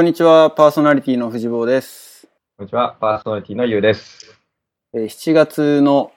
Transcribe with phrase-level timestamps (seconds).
[0.00, 2.26] こんにちは、パーソナリティの藤坊です。
[2.56, 4.34] こんにちは、パーソナリティのゆうです。
[4.94, 6.10] えー7月の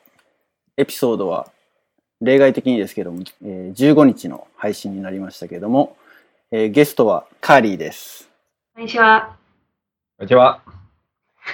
[0.78, 1.52] エピソードは
[2.22, 5.98] 例外的にですけども、えー15日の配信になりましたけども、
[6.50, 8.30] えーゲストはカーリーです。
[8.74, 9.36] こんにちは。
[10.18, 10.62] こんにちは。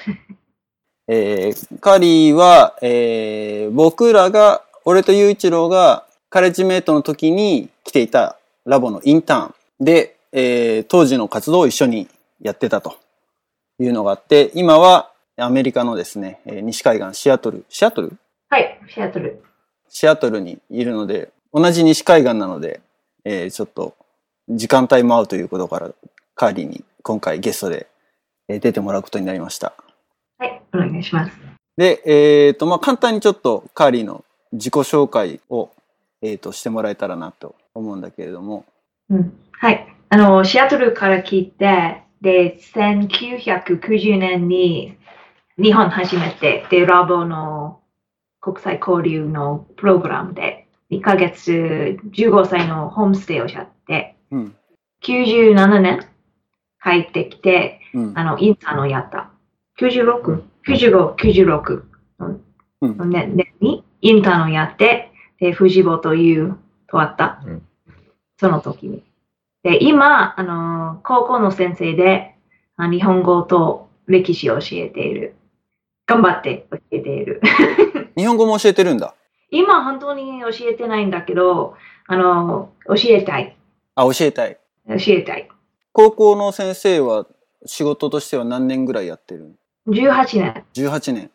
[1.09, 12.07] えーカーリーは、えー僕らが、俺と雄一郎がカレッジメイトの時に来ていたラボのインターンで、えー当時の活動を一緒に
[12.41, 12.97] やってたと
[13.79, 18.17] いうのがあって、今はアメリカのですね、えー西海岸シアトル、シアトル？
[18.49, 19.43] はい、シアトル。
[19.89, 22.81] シアトルにいるので、同じ西海岸なので、
[23.25, 23.95] えーちょっと
[24.49, 25.91] 時間帯も合うということから、
[26.35, 27.87] カーリーに今回ゲストで
[28.47, 29.73] えー出てもらうことになりました。
[30.37, 31.31] はい、お願いします。
[31.77, 35.69] で、えっ、と、まあ、簡単にちょっとカーリーの自己紹介を、
[36.21, 38.65] えー、としてもらえたらなと思うんだけれども、
[39.09, 39.33] うん。
[39.51, 39.87] はい。
[40.09, 44.97] あの、シアトルから来て、で、1990年に
[45.57, 47.81] 日本初めて、で、ラボの
[48.41, 54.55] 国際交流のプログラムで、2ヶ月15歳のホームステイをやって、うん、
[55.03, 56.07] 97年
[56.83, 59.31] 帰ってきて、うん、あの、インターンをやった。
[59.79, 61.83] 96、95、96
[62.19, 62.39] の
[62.81, 67.41] うんの年年にインターンをやって、で、藤坊というとあった。
[67.45, 67.61] うん
[68.39, 69.03] その時に。
[69.63, 72.35] で、今、あの、高校の先生で、
[72.77, 75.35] あ日本語と歴史を教えている。
[76.05, 77.41] 頑張って教えている。
[78.17, 79.13] 日本語も教えてるんだ？
[79.51, 81.75] 今、本当に教えてないんだけど、
[82.07, 83.55] あの、教えたい。
[83.95, 84.57] あ、教えたい。
[84.87, 85.47] 教えたい。
[85.91, 87.25] 高校の先生は
[87.65, 89.55] 仕事としては何年ぐらいやってる
[89.87, 90.63] 18年。
[90.73, 91.31] 18年。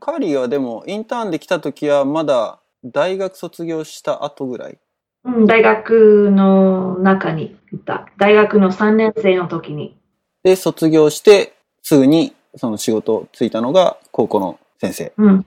[0.00, 4.78] カーリーはでもインターンで来た時はまだ大学卒業した後ぐらい？
[5.24, 8.08] うん、大学の中にいた。
[8.18, 9.96] 大学の3年生の時に。
[10.42, 15.12] で、卒業してすぐにその仕事ついたのが高校の先生。
[15.16, 15.46] うん。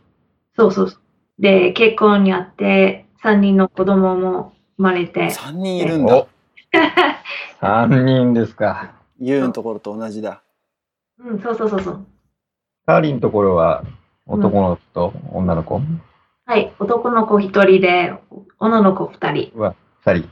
[0.56, 1.02] そうそうそう。
[1.40, 5.28] で、結婚にあって、3人の子供も生まれて。
[5.28, 6.28] 3人いるんだお。
[7.62, 8.94] 三人ですか。
[9.20, 10.42] ユウのところと同じだ。
[11.20, 12.06] うん、そうそうそうそう。
[12.86, 13.84] カーリーのところは
[14.26, 15.82] 男の子と女の子、
[16.48, 16.74] はい。
[16.80, 18.14] 男の子1人で、
[18.58, 19.52] 女の子2人。
[20.06, 20.30] 二人。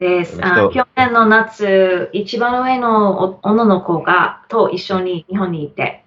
[0.00, 6.04] でそうあ去年の夏、一番上のお女の子が、と一緒に日本にいて、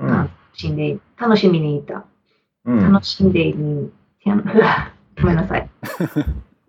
[0.00, 0.08] うん。
[0.08, 2.04] 楽しんで、楽しみにいた。
[2.64, 3.92] うん楽しんでいる。
[4.24, 5.60] ごめんなさい。
[5.60, 6.00] 楽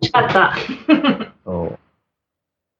[0.02, 0.54] しかった。
[1.44, 1.78] そう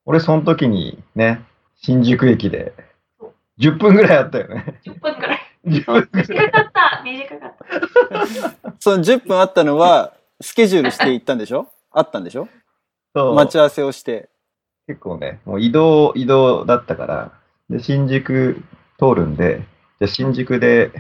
[0.05, 1.43] 俺、その時にね、
[1.75, 2.73] 新宿駅で
[3.59, 4.79] 10分ぐらいあったよね。
[4.85, 5.01] 10分くらい。
[5.01, 5.38] 10分ぐらい。
[5.65, 6.09] 短かっ
[6.73, 7.03] た。
[7.05, 8.75] 短かった。
[8.79, 11.69] その10分あったのはスケジュールして行ったんでしょ？
[11.91, 12.49] あったんでしょ？
[13.15, 14.29] そう待ち合わせをして。
[14.87, 17.33] 結構ね、もう移動、移動だったから、
[17.69, 18.63] で、新宿
[18.99, 19.63] 通るんで、
[20.01, 20.93] じゃあ新宿で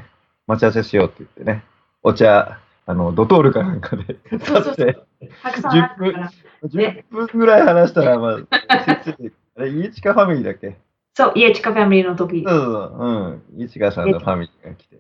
[0.47, 1.65] 待ち合わせしようって言ってね、
[2.03, 4.99] お茶、あの、ドトールかなんかで買そうそうって、
[5.43, 6.31] たくさんあったから。
[6.65, 8.39] 10分ぐらい話したら、まあ、
[9.57, 10.77] あれ、家近ファミリーだっけ？
[11.19, 12.55] そう、家近ファミリーの時そう。
[12.57, 13.43] そうん。
[13.57, 14.99] 家近さんのファミリーが来て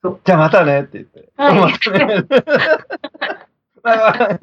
[0.00, 1.28] そう、じゃあまたねって言って。
[1.36, 2.22] はい またね。
[3.82, 4.40] バイバイ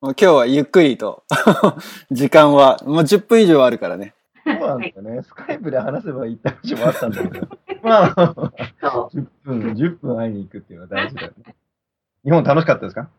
[0.00, 1.24] もう今日はゆっくりと
[2.10, 4.14] 時間はもう10分以上あるからね。
[4.46, 5.22] そうなんだよね。
[5.24, 7.48] スカイプで話せばいいって話もあったんだけど。
[7.84, 9.16] まあ、そう。
[9.18, 11.54] 10分、10分会いに行くっていうのは大事だよね。
[12.24, 13.10] 日本楽しかったですか？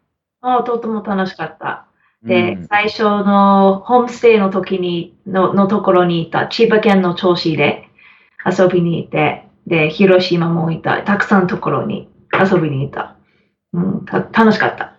[0.42, 1.86] あとても楽しかった。
[2.24, 7.90] で、うん最初のホームステイの時にの、のところにいた千葉県の銚子で
[8.46, 11.02] 遊びに行って、で、広島もいた。
[11.04, 13.16] たくさんのところに遊びに行った。
[13.74, 14.96] うん、た楽しかった。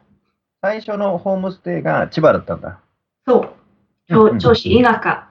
[0.63, 2.81] 最初のホームステイが千葉だったんだ。
[3.27, 3.41] そう。
[3.41, 5.29] うん銚銚子、田舎。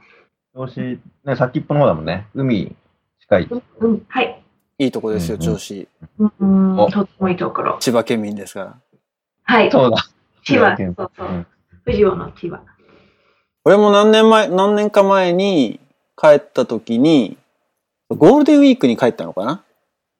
[0.55, 0.79] 調子、
[1.25, 2.27] ね、先っぽの方だもんね。
[2.33, 2.75] 海
[3.21, 3.49] 近い。
[3.79, 4.43] うん、はい。
[4.79, 5.87] いいとこですよ、うんうん調子。
[6.39, 7.77] うん、おとってもいいところ。
[7.79, 8.79] 千葉県民ですから。
[9.43, 9.71] はい。
[9.71, 9.97] そうだ。
[10.43, 10.75] 千葉。
[10.75, 11.31] 千そうそうう。
[11.31, 11.47] ん
[11.85, 12.61] 藤尾の千葉。
[13.65, 15.79] 俺も何年前、何年か前に
[16.17, 17.37] 帰った時に、
[18.09, 19.63] ゴールデンウィークに帰ったのかな？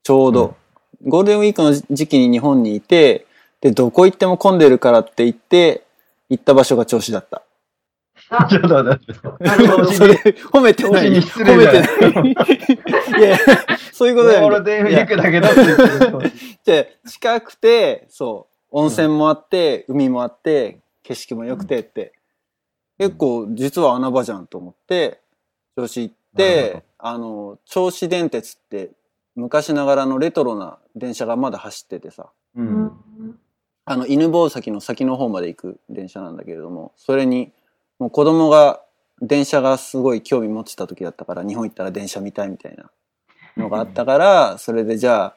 [0.02, 0.56] ちょうど。
[1.02, 3.26] ゴールデンウィークの時期に日本にいて、
[3.60, 5.84] で、どこ行っても混んでるからって言って、
[6.28, 7.42] 行った場所が調子だった。
[8.30, 9.44] あ ちょっと待って。
[9.44, 11.12] なるほどそれ、褒めてない。
[11.20, 12.42] 褒め礼じゃてないな
[13.18, 13.20] い。
[13.20, 13.38] いや、
[13.92, 16.32] そういうゴことだよールデンウィークだけどって言っ
[16.64, 22.12] て 近くて、そう、温泉もあって、海もあって、景色も良くてって、
[22.98, 25.20] 結構実は穴場じゃんと思って、
[25.76, 28.90] 銚子行って、あの、銚子電鉄って
[29.36, 32.30] 昔ながらのレトロな電車がまだ走っててさ、
[33.84, 37.52] あの、犬吠埼の先の方まで行く電車なんだけれども、それに、
[37.98, 38.80] もう子供が
[39.20, 42.90] 電車がすごい興味持ってた時だったから、日本行ったら電車見たいみたいな
[43.56, 45.36] のがあったから、それでじゃあ、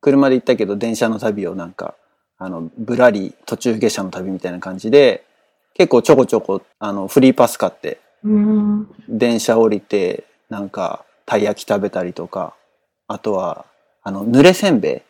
[0.00, 1.94] 車で行ったけど電車の旅をなんか、
[2.38, 5.24] あの、ぶらり途中下車の旅みたいな感じで、
[5.74, 8.88] 結構ちょこちょこ、あの、フリーパス買って、うん。
[9.08, 12.54] 電車降りて、なんか、たい焼き食べたりとか、
[13.06, 13.64] あとは、
[14.02, 15.00] あの、濡れせんべい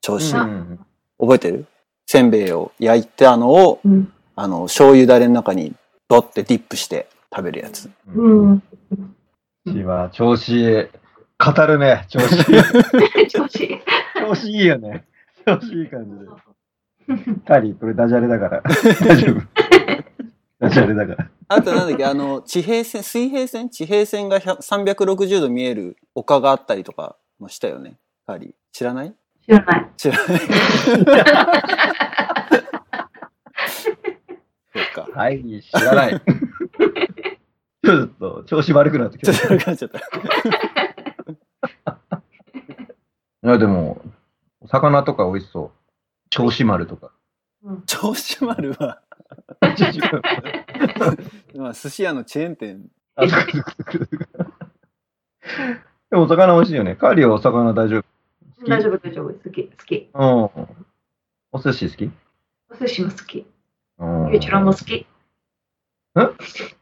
[0.00, 0.80] 調子、うん
[1.20, 1.66] 覚えてる？
[2.06, 4.12] せんべいを焼いたのを、うん。
[4.36, 5.74] あの、醤油だれの中に
[6.08, 7.90] ドってディップして食べるやつ。
[8.14, 8.62] うん。
[9.66, 10.86] ちは調子いい。
[11.38, 13.26] 語るね、調子いい。
[13.28, 13.80] 調子いい。
[14.20, 15.04] 調子いいよね。
[15.44, 16.47] 調子いい感じで。
[17.46, 18.62] カリー、これダジャレだから。
[19.00, 19.40] 大丈夫。
[20.60, 21.30] ダジャレだから。
[21.48, 23.70] あとなんだっけ、あの、地平線、水平線？
[23.70, 24.56] 地平線が100
[24.94, 27.98] 360度見える丘があったりとかもしたよね。
[28.26, 28.52] カーリー。
[28.72, 29.14] 知らない？
[29.42, 29.88] 知らない。
[29.96, 30.40] 知らない。
[34.74, 35.08] そっか。
[35.14, 36.20] はい、知らない。
[37.84, 39.32] ちょっと調子悪くなってきた。
[39.32, 39.98] ちょっと悪くなっちゃった。
[43.44, 44.02] いや、でも、
[44.60, 45.77] お魚とか美味しそう。
[46.30, 47.12] 銚子丸とか。
[47.86, 49.02] 銚子丸は、
[51.56, 52.86] まあ、寿司屋のチェーン店。
[56.10, 56.94] でもお魚美味しいよね。
[56.96, 58.04] カーリーはお魚大丈夫？
[58.68, 59.32] 大丈夫、大丈夫。
[59.34, 60.10] 好き、好き。
[60.14, 60.68] うん。
[61.52, 62.10] お寿司好き？
[62.70, 63.46] お寿司も好き。
[63.98, 65.06] うんゆうちろも好き。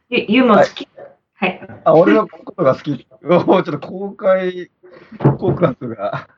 [0.09, 0.87] ゆゆうも好き。
[1.33, 1.67] はい。
[1.83, 2.97] あ、俺のことが好き。
[2.97, 4.71] ちょっと公開
[5.19, 6.29] 告白が。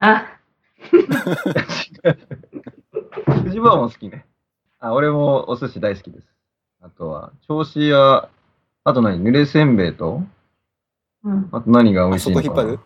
[0.00, 0.37] あ、
[3.44, 4.26] 藤場も好きね。
[4.80, 6.26] あ、俺もお寿司大好きです。
[6.82, 8.28] あとは、銚子や、
[8.84, 9.22] あと何？
[9.22, 10.22] 濡れせんべいと、
[11.24, 11.48] うん。
[11.52, 12.80] あと何が美あ味しいのかそこ引っ張るる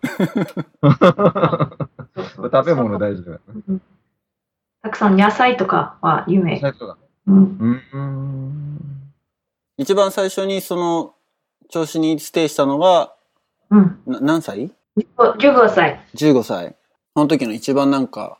[2.15, 3.41] そうそう食べ物大丈夫。
[3.69, 3.83] うん
[4.83, 6.59] たくさん野菜とかは有名。
[6.59, 6.97] 最初だ。
[7.29, 7.57] うん。
[7.61, 9.13] うーん。
[9.77, 11.15] 一番最初にその、
[11.69, 13.15] 調子にステイしたのが、
[13.71, 14.01] うん。
[14.07, 14.73] な何歳
[15.17, 16.05] ？15歳。
[16.17, 16.75] ?15 歳。
[17.15, 18.39] その時の一番なんか、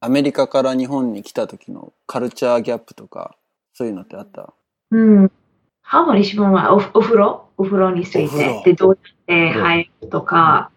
[0.00, 3.36] アメリカから日本に来た時のカルチャーギャップとか、
[3.74, 4.52] そういうのってあった？
[4.90, 5.30] うん。
[5.82, 7.48] ハーモン一番はおお風呂？
[7.56, 8.62] お風呂について。
[8.64, 10.70] で、どうやって入るとか、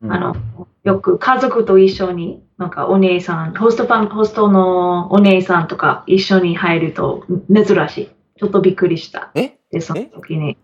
[0.00, 0.36] うんあの、
[0.84, 8.10] よく家族と一緒に、なんかお姉さん、ホストファン、ホストのお姉さんとか一緒に入ると珍しい。
[8.38, 9.30] ちょっとびっくりした。
[9.34, 9.58] え？
[9.70, 10.56] で、その時に。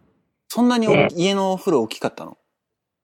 [0.49, 2.39] そんなに家のお風呂大きかったの？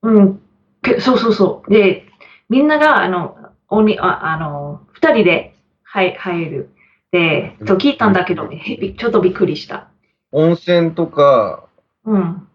[0.03, 0.41] うん。
[0.83, 1.71] けそうそうそう。
[1.71, 2.08] で、
[2.49, 3.37] みんなが、あの、
[3.69, 6.71] おに、ああの、二人で入入る。
[7.11, 9.89] で、と聞いたんだけど、ちょっとびっくりした。
[10.33, 11.65] 温泉とか、
[12.05, 12.49] うん。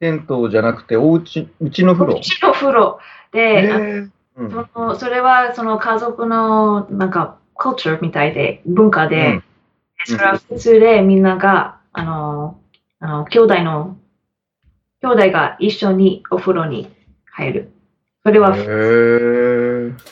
[0.00, 2.18] 銭湯じゃなくて、おうち、うちの風呂？
[2.18, 2.20] う。
[2.20, 2.98] ちの風呂。
[3.32, 3.68] で、
[4.36, 9.44] うんそのそれはその家族のなんか、カルチャーみたいで、文化で、うん
[10.06, 12.60] それは普通でみんなが、あの、
[12.98, 13.96] あの、兄弟の、
[15.00, 16.94] 兄弟が一緒にお風呂に
[17.24, 17.73] 入る。
[18.24, 18.56] それは、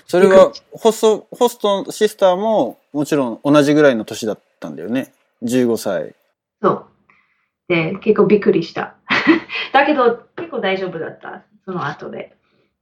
[0.06, 5.14] それは、ホスト、ホストシスターも、もちろん同じぐらいの年だったんだよね。
[5.42, 6.14] 15歳。
[6.60, 6.86] そう。
[7.68, 8.96] で、結構びっくりした。
[9.72, 11.42] だけど、結構大丈夫だった。
[11.64, 12.36] その後で。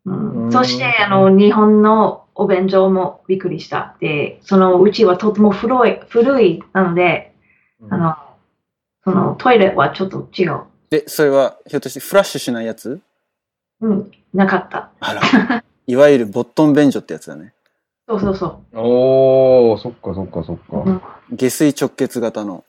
[0.04, 3.94] うんうんそして、あの、日本のお弁当もびっくりした。
[4.00, 7.32] で、そのうちはとても古い、古いなので、
[7.88, 8.16] あの、
[9.04, 10.62] そのトイレはちょっと違う。
[10.90, 13.00] で、それは、ひょっとしてフラッシュしないやつ？
[13.80, 14.90] うん、なかった。
[15.00, 15.64] あら。
[15.86, 17.52] いわゆるボットン便所ってやつだね。
[18.08, 20.78] そうそうそおー、そっかそっかそっう。
[20.80, 20.90] うか。
[20.90, 21.02] ん
[21.36, 22.64] 下水直結型の。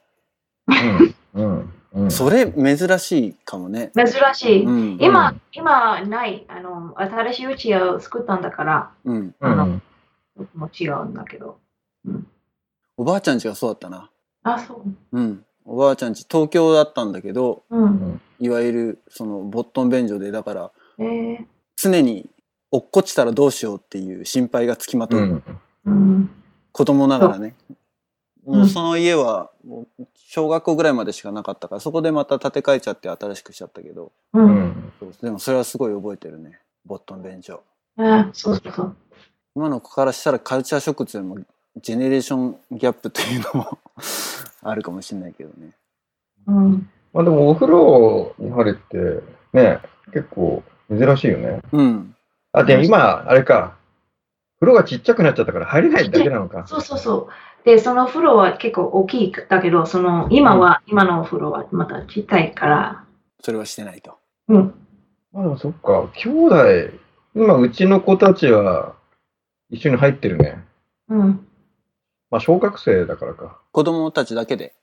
[0.68, 1.16] うん。
[1.34, 1.74] うん。
[1.94, 2.12] うん。
[2.12, 3.92] それ、珍しいかもね。
[3.96, 4.66] 珍しい。
[4.66, 4.98] うん。
[5.02, 6.46] 今、今ない。
[6.48, 9.36] あの、新しいうちを作ったんだから、うん。
[9.40, 9.82] うん。
[10.56, 11.58] もう違うんだけど。
[12.98, 14.10] おばあちゃん家がそうだったな。
[14.44, 15.18] あ、そう。
[15.18, 15.46] うん。
[15.66, 18.22] おばあちゃん家、東京だったんだけど、うん。
[18.40, 20.81] いわゆる、その、ボットン便所で、だから、えー、
[21.76, 22.30] 常に、
[22.72, 25.20] 落っこちたらどうしようっていう心配がつきまとう。
[25.20, 25.44] うん。
[25.86, 26.30] うん。
[26.72, 27.56] 子供ながらね。
[27.70, 27.78] うん
[28.46, 34.40] もうその家は、もう小学校ぐらいまでしかなかったから、そこでまた建て替えちゃって新しくしちゃったけど、う。
[34.40, 34.92] うん
[35.22, 36.60] でもそれはすごい覚えてるね。
[36.86, 37.62] ボットン便所。
[37.98, 38.96] あそうそうそう。
[39.56, 41.42] 今の子からしたらカルチャーショックっていうのも、
[41.82, 43.78] ジェネレーションギャップというのも
[44.64, 45.74] あるかもしれないけどね。
[46.48, 46.90] うん。
[47.14, 48.98] まあでもお風呂に入るって、
[49.54, 49.80] ね、
[50.14, 51.62] 結構珍しいよね。
[51.72, 52.16] うん。
[52.52, 53.78] あ、でも今、あれか。
[54.60, 56.68] 風呂がちっちゃくなっちゃったから入れないだけなのか。
[56.68, 57.30] そうそうそ
[57.64, 57.66] う。
[57.66, 63.04] で、その風呂は結構大きいだけど、その、今は、今のお風呂はまたちっちゃいから、
[63.42, 64.18] それはしてないと。
[64.50, 64.74] うん。
[65.32, 66.10] まあでもそっか。
[66.16, 66.56] 兄弟、
[67.36, 68.96] 今うちの子たちは
[69.70, 70.64] 一緒に入ってるね。
[71.10, 71.48] うん。
[72.30, 73.60] まあ小学生だからか。
[73.72, 74.76] 子供たちだけで。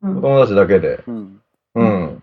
[0.00, 0.14] うん。
[0.16, 1.02] 子供たちだけで。
[1.06, 1.42] うん。
[1.74, 2.22] うん。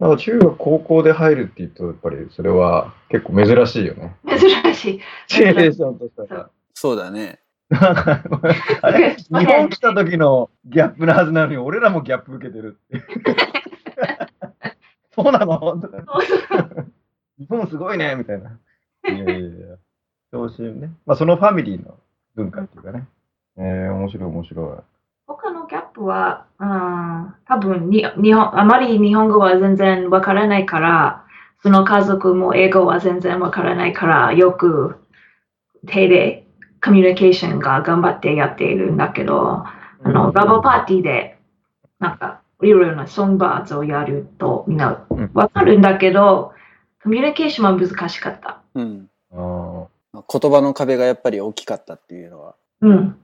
[0.00, 4.16] なんか中学、高校で入るって言うと、やっぱりそれは結構珍しいよね。
[4.26, 4.38] 珍
[4.74, 5.00] しい。
[5.28, 6.50] シチュエーションとしたら。
[6.74, 7.40] そうだね。
[7.70, 13.06] あれ日本来た時のギャップなはずなのに、俺らもギャップ受けてるっていう。
[15.14, 15.80] そうなの？
[17.38, 18.58] 日本すごいねみたいな。
[19.08, 19.50] いやいやいや。
[20.32, 20.90] そういうね。
[21.06, 21.96] まあ、そのファミリーの
[22.34, 23.06] 文化っていうかね。
[23.56, 24.82] えー、面白い面白他のギャッ
[25.94, 31.24] プは、うん、多分に日本、あまり日本語は全然わからないから、
[31.62, 34.96] その家族も英語は全然わからないから、よく
[35.86, 36.46] 手で
[36.84, 41.38] コミュニケーションが頑張ってやっているんだけど、あの、ラボパーティーで、
[41.98, 46.52] なんか、いろいろなソングバーズをやるとみんなうんわかるんだけど、
[47.02, 48.62] コミュニケーションは難しかった。
[48.74, 49.10] うん。
[49.32, 49.32] い。
[49.32, 53.16] あ言葉の壁がやっぱり大きかったっていうのは、うん。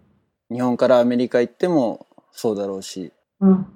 [0.51, 3.67] 日本からアメリカ行ってもそうだろうし、うん。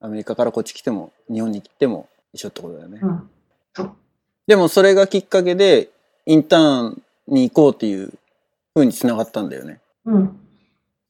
[0.00, 3.00] アメリカからこっち来ても、日本に来ても一緒ってことだよね。
[3.02, 3.30] うん。
[4.46, 5.90] でもそれがきっかけで、
[6.26, 8.12] インターンに行こうっていう
[8.74, 9.80] 風に繋がったんだよね。
[10.04, 10.38] うん。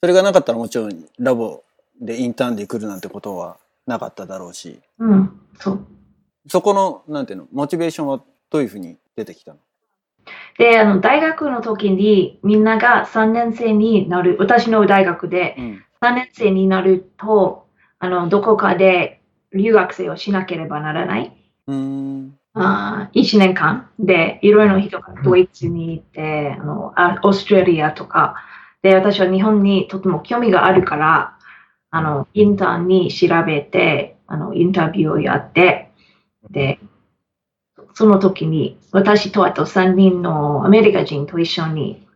[0.00, 1.62] それがなかったらもちろんラボ
[2.00, 5.40] でインターンで来るなんてことはなかっただろうし、うん。
[5.58, 5.86] そう。
[6.48, 9.58] そこの、なんていうの、モチベーションはどういう風に出てきたの？
[10.58, 15.82] で、あの、大学の時にみんなが3年生になる、私の大学でうん。
[16.06, 17.66] 3年生になると、
[17.98, 19.20] あの、どこかで
[19.52, 21.36] 留学生をしなければならない。
[21.66, 22.38] うーん。
[22.54, 28.36] あ1年間で、いろいろな人がドイツに行って、あの、あオーストラリアとか、
[28.82, 31.38] で、私は日本にとても興味があるから、
[31.90, 35.90] あの、インターンに調べて、あの、インタビューをやって、
[36.50, 36.78] で、
[37.94, 42.06] その時に私とあと3人のアメリカ人と一緒に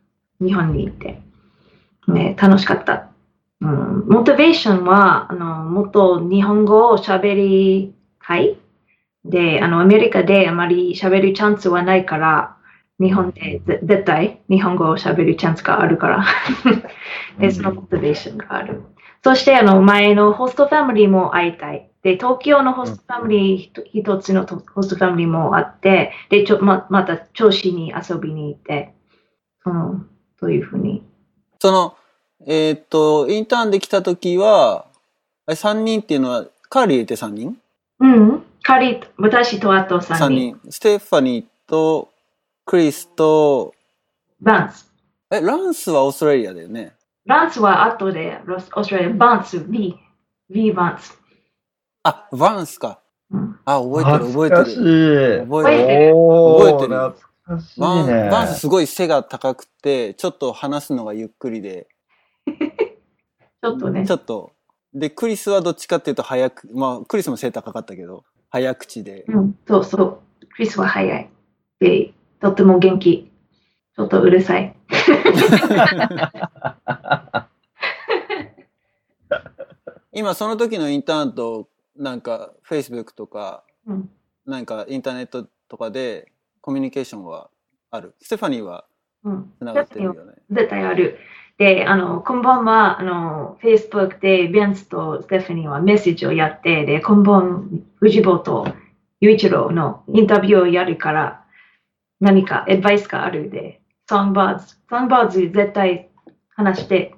[0.40, 1.20] 日本に行って、
[2.08, 3.09] ね、楽しかった。
[3.60, 8.56] うん、モチベーションは、あの、もっと日本語を喋りたい。
[9.24, 12.56] で、あの、アメリカであまり喋るチャンスはないから、
[12.98, 16.24] 日本でぜ絶対日本語を喋るチャンスがあるから。
[17.38, 18.82] で、そのモチベーションがある。
[19.22, 21.90] そして、あの、前のホストファミリーも会いたい。
[22.02, 28.94] で、東京のホストファミリー一つのとホストファミリーもあって、で、ちょままた調子に遊びに行って、
[29.62, 30.00] その、
[30.38, 31.02] そういうふうに。
[31.58, 31.94] その、
[32.46, 34.86] えーっと、インターンで来た時は、
[35.46, 37.58] あれ3人っていうのは、カーリー入れて3人？
[38.00, 38.42] うん。
[38.62, 40.60] カリ、私とあと3 ?3 人。
[40.62, 40.72] 人。
[40.72, 42.08] ステファニーと、
[42.64, 43.74] クリスと、
[44.40, 44.90] バンス。
[45.30, 46.94] え、ランスはオーストラリアだよね。
[47.26, 49.94] バンスは後で、ロスオーストラリア、バンス、V。
[50.48, 51.18] V バンス。
[52.04, 53.00] あ、バンスか。
[53.30, 53.58] うん。
[53.64, 55.40] あ、覚えてる覚えてる。
[55.40, 55.46] る。
[55.48, 57.12] 覚えてる覚えてる懐
[57.58, 58.30] かしいバンね。
[58.30, 61.86] バンスすごい背が高くて、ちょっと話すのがゆっくりで、
[63.62, 64.12] ちょっとねち。
[64.12, 64.52] ょっと。
[64.92, 69.24] で、クリスはどっちかっていうと早く、まあ、クリスも背高かったけど、早口で。
[69.28, 70.20] うん、そうそう。
[70.54, 71.30] クリスは早い。
[71.78, 73.30] で、とっても元気。
[73.96, 74.74] ちょっとうるさい。
[80.12, 84.10] 今その時のインターンと、なんか、Facebook とか、うん。
[84.46, 87.50] なんかインターネットとかでコミュニケーションは
[87.90, 88.14] ある？
[88.20, 88.86] ステファニーは
[89.22, 89.52] うん。
[89.58, 90.32] 繋がってるよね。
[90.50, 91.18] 絶対ある。
[91.60, 98.66] で、あの、こんばんは、あの、Facebook でベンツとステファニーはメッセージをやって、で、こんばん、藤坊と
[99.20, 101.44] 雄一郎のインタビューをやるから、
[102.18, 106.08] 何かアドバイスがあるで、ソングバーズ、ソングバーズ絶対
[106.56, 107.14] 話して、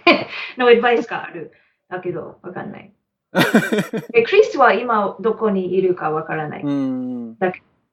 [0.56, 1.52] のアドバイスがある。
[1.90, 2.94] だけど、わかんない。
[4.10, 6.62] で、クリスは今どこにいるかわからない。
[6.62, 7.36] うーん。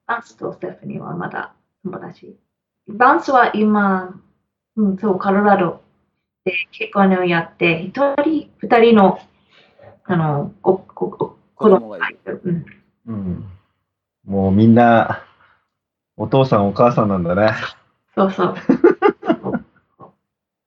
[0.08, 1.52] バンスとステファニーはまだ
[1.84, 2.38] 友達。
[2.88, 4.18] バンスは今、
[4.78, 5.82] うん、そう、カロラド
[6.46, 9.20] で結婚をやって、一人、二人の、
[10.06, 12.42] あの、おここ子供がいる。
[12.44, 12.66] うん、
[13.08, 13.46] うん。
[14.26, 15.24] もうみんな、
[16.18, 17.54] お父さんお母さんなんだね。
[18.16, 18.56] そうそう。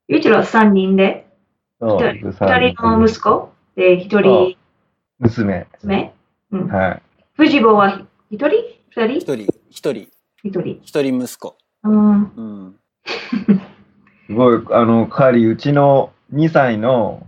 [0.08, 1.26] ゆうちろは三人で、
[1.80, 4.56] そう一人二人の息子で、一人
[5.18, 5.66] 娘。
[5.82, 6.14] 娘。
[6.50, 7.02] うん、はい。
[7.34, 8.48] 藤坊は一人？
[8.90, 9.18] 二人？
[9.18, 10.08] 一人、一人、
[10.42, 10.80] 一人。
[10.82, 11.56] 一人息子。
[11.84, 12.76] うん、うん。
[14.32, 17.26] すごい、あの、カーリー、うちの2歳の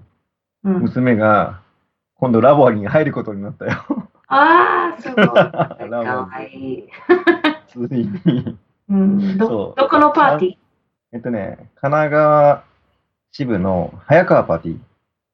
[0.64, 0.80] うん。
[0.80, 1.60] 娘が、
[2.14, 3.84] 今度ラボに入ることになったよ。
[4.28, 5.26] ああ、すごい。
[5.28, 6.84] かラわいい。
[7.76, 8.58] ボついに。
[8.88, 10.56] うん、どどこのパーティー？
[11.12, 12.64] えっとね、神奈川
[13.32, 14.78] 支部の早川パーティー。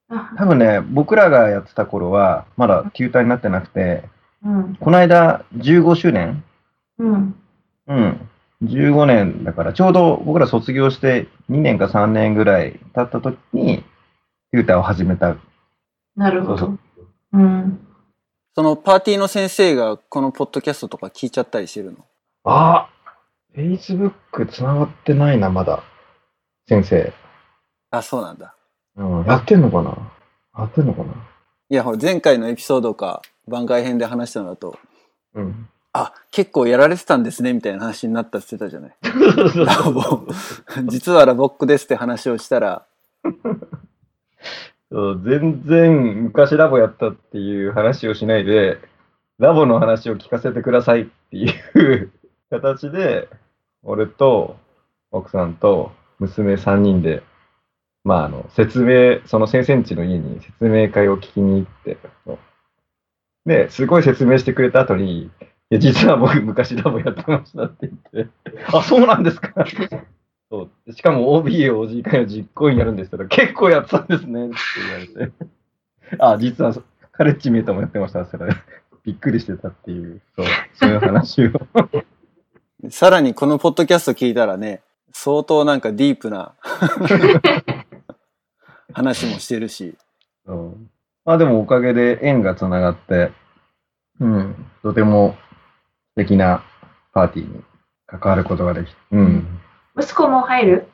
[0.08, 4.02] あ多分ね、僕らがやってた頃は、まだ休隊になってなくて、
[4.44, 6.42] うん、この間15周年？
[6.98, 7.34] うん、
[7.86, 8.28] うん。
[8.62, 13.84] 15年だから、ちょうど僕ら卒業して2年か3年ぐらい経った時に、
[14.52, 15.36] 休隊を始めた。
[16.16, 16.78] なるほそう
[17.32, 17.38] ど。
[17.38, 17.86] うん、
[18.54, 21.98] そのパーティーの先生がこのポッドキャストとか聞いちゃったりしてるの？
[22.44, 22.90] あ
[23.56, 25.82] !Facebook 繋がってないな、まだ。
[26.68, 27.12] 先生。
[27.90, 28.54] あ、そうなんだ。
[28.96, 29.96] うん、やってんのかな？
[30.58, 31.14] やってんのかな？
[31.68, 34.76] いや、ほら、前回のエピソードか番外編で話したのだと、
[35.34, 35.68] うん。
[35.92, 38.96] あ、結構やられてたんですね、みたいな話になったって言ってたじゃない。
[39.66, 40.26] ラボ。
[40.86, 42.86] 実はラボックですって話をしたら、
[44.90, 48.78] そう全然昔ラボやったっていう話をしないで、
[49.38, 52.12] ラボの話を聞かせてくださいっていう
[52.50, 53.28] 形で、
[53.82, 54.56] 俺と
[55.10, 57.22] 奥さんと娘3人で、
[58.04, 61.96] まああの、説明、その先生んちの家に説明会を聞きに行って、
[63.46, 65.30] で、すごい説明してくれた後に、い
[65.70, 68.30] や、実は僕昔ラボやってましたって言って、
[68.72, 69.52] あ、そうなんですか
[70.50, 70.92] そう。
[70.92, 74.56] しかも OB を OG 会の実行委員やるんですけど、結構やってたんですねって
[74.88, 75.32] 言われて。
[76.18, 76.74] あ、実は
[77.12, 78.52] カレッジメイトもやってました、それ。
[79.04, 81.50] びっくりしてたっていう、そう、そういう話を。
[82.88, 86.54] さらにこのポッドキャスト聞いたらね、相当なんかディープな
[88.92, 89.96] 話もしてるし、
[90.46, 90.76] そう
[91.24, 93.32] まあでもおかげで縁がつながって、
[94.18, 95.36] うん、とても
[96.16, 96.64] 素敵な
[97.12, 97.62] パーティーに
[98.06, 99.60] 関わることができうん。
[99.98, 100.88] 息子も入る？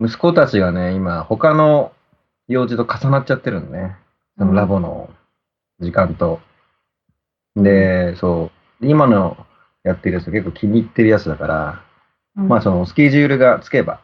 [0.00, 1.92] 息子たちがね、今、他の
[2.48, 3.96] 用事と重なっちゃってるのね。
[4.36, 5.10] そのラボの
[5.80, 6.40] 時間と。
[7.56, 8.86] で、そう。
[8.86, 9.36] 今の
[9.84, 11.84] やってるやつ結構気に入ってるやつだから、
[12.34, 14.00] まあそのスケジュールがつけば、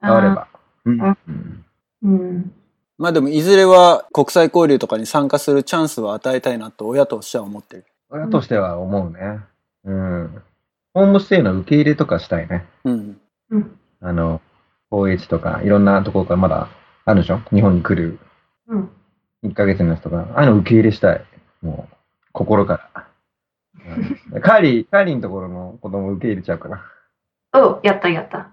[0.00, 0.48] 変われば。
[0.84, 1.64] うんあうん
[2.02, 2.52] うん。
[2.98, 7.86] まあでもいずれは国際交流とかに参加するチャンスを与えたいなと親としては思ってる。
[8.10, 9.40] 親としては思うね。
[9.84, 10.42] うん。
[10.94, 12.66] ホームステイの受け入れとかしたいね。
[12.84, 13.20] うん。
[13.50, 13.78] うん。
[14.00, 14.40] あの、
[14.90, 16.68] OH とかいろんなところからまだ
[17.04, 17.40] あるでしょ？
[17.52, 18.18] 日本に来る
[18.68, 18.90] うん。
[19.44, 21.24] 1ヶ月の人が、ああいうの受け入れしたい。
[21.62, 21.96] もう、
[22.32, 23.06] 心から。
[24.32, 26.82] うん、カーリー、 カーリーのところの子供受け入れちゃうかな。
[27.54, 28.48] お、やったやった。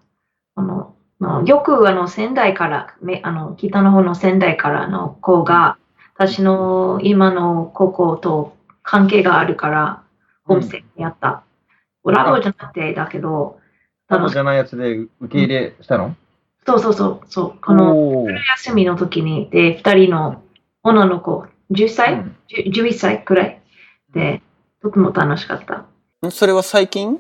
[0.56, 5.78] あの、あのよくあの仙台から、めあの北の方の仙台からの子が、
[6.14, 10.04] 私の今の高校と関係があるから、
[10.46, 11.44] ホームステイやった。
[12.06, 13.60] ラボじゃなくてだけど、
[14.08, 16.16] ラボじゃないやつで受け入れしたの、
[16.66, 20.44] そうそうそう、そう、この休みの時に、で、二人の
[20.84, 23.62] 女の子、10歳、うん10 11歳くらい
[24.14, 24.42] で、
[24.82, 25.86] とても楽しかった。
[26.28, 27.20] んそれは最近？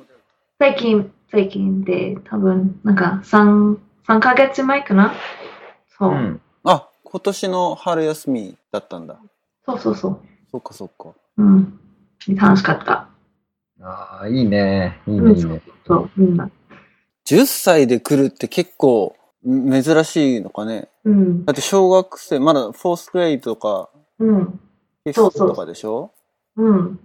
[0.59, 5.13] 最近、最近で、多分、なんか3、3ヶ月前かな？
[5.97, 6.41] そう、うん。
[6.63, 9.17] あ、今年の春休みだったんだ。
[9.65, 10.19] そうそうそう。
[10.51, 11.09] そっかそっか。
[11.37, 11.79] うん。
[12.35, 13.09] 楽しかった。
[13.81, 14.99] ああ、いいね。
[15.07, 15.61] いいね、いいね。
[15.85, 16.49] そう、みんな。
[17.25, 19.15] 10歳で来るって結構
[19.47, 20.89] ん珍しいのかね。
[21.03, 21.45] うん。
[21.45, 24.59] だって小学生、まだフォースグレイドとか、うん。
[25.13, 26.11] そうそうスとかでしょ？
[26.57, 26.99] うん。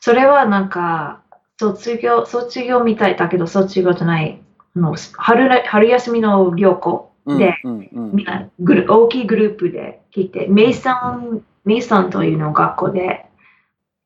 [0.00, 1.22] それはなんか、
[1.58, 4.40] 卒業、卒業みたいだけど、卒業じゃない。
[4.76, 8.16] あの春ら春休みの旅行うん、で、うん、うん。
[8.16, 13.24] みんなグル大きいグループで来て、メイさん、メイさんというの学校で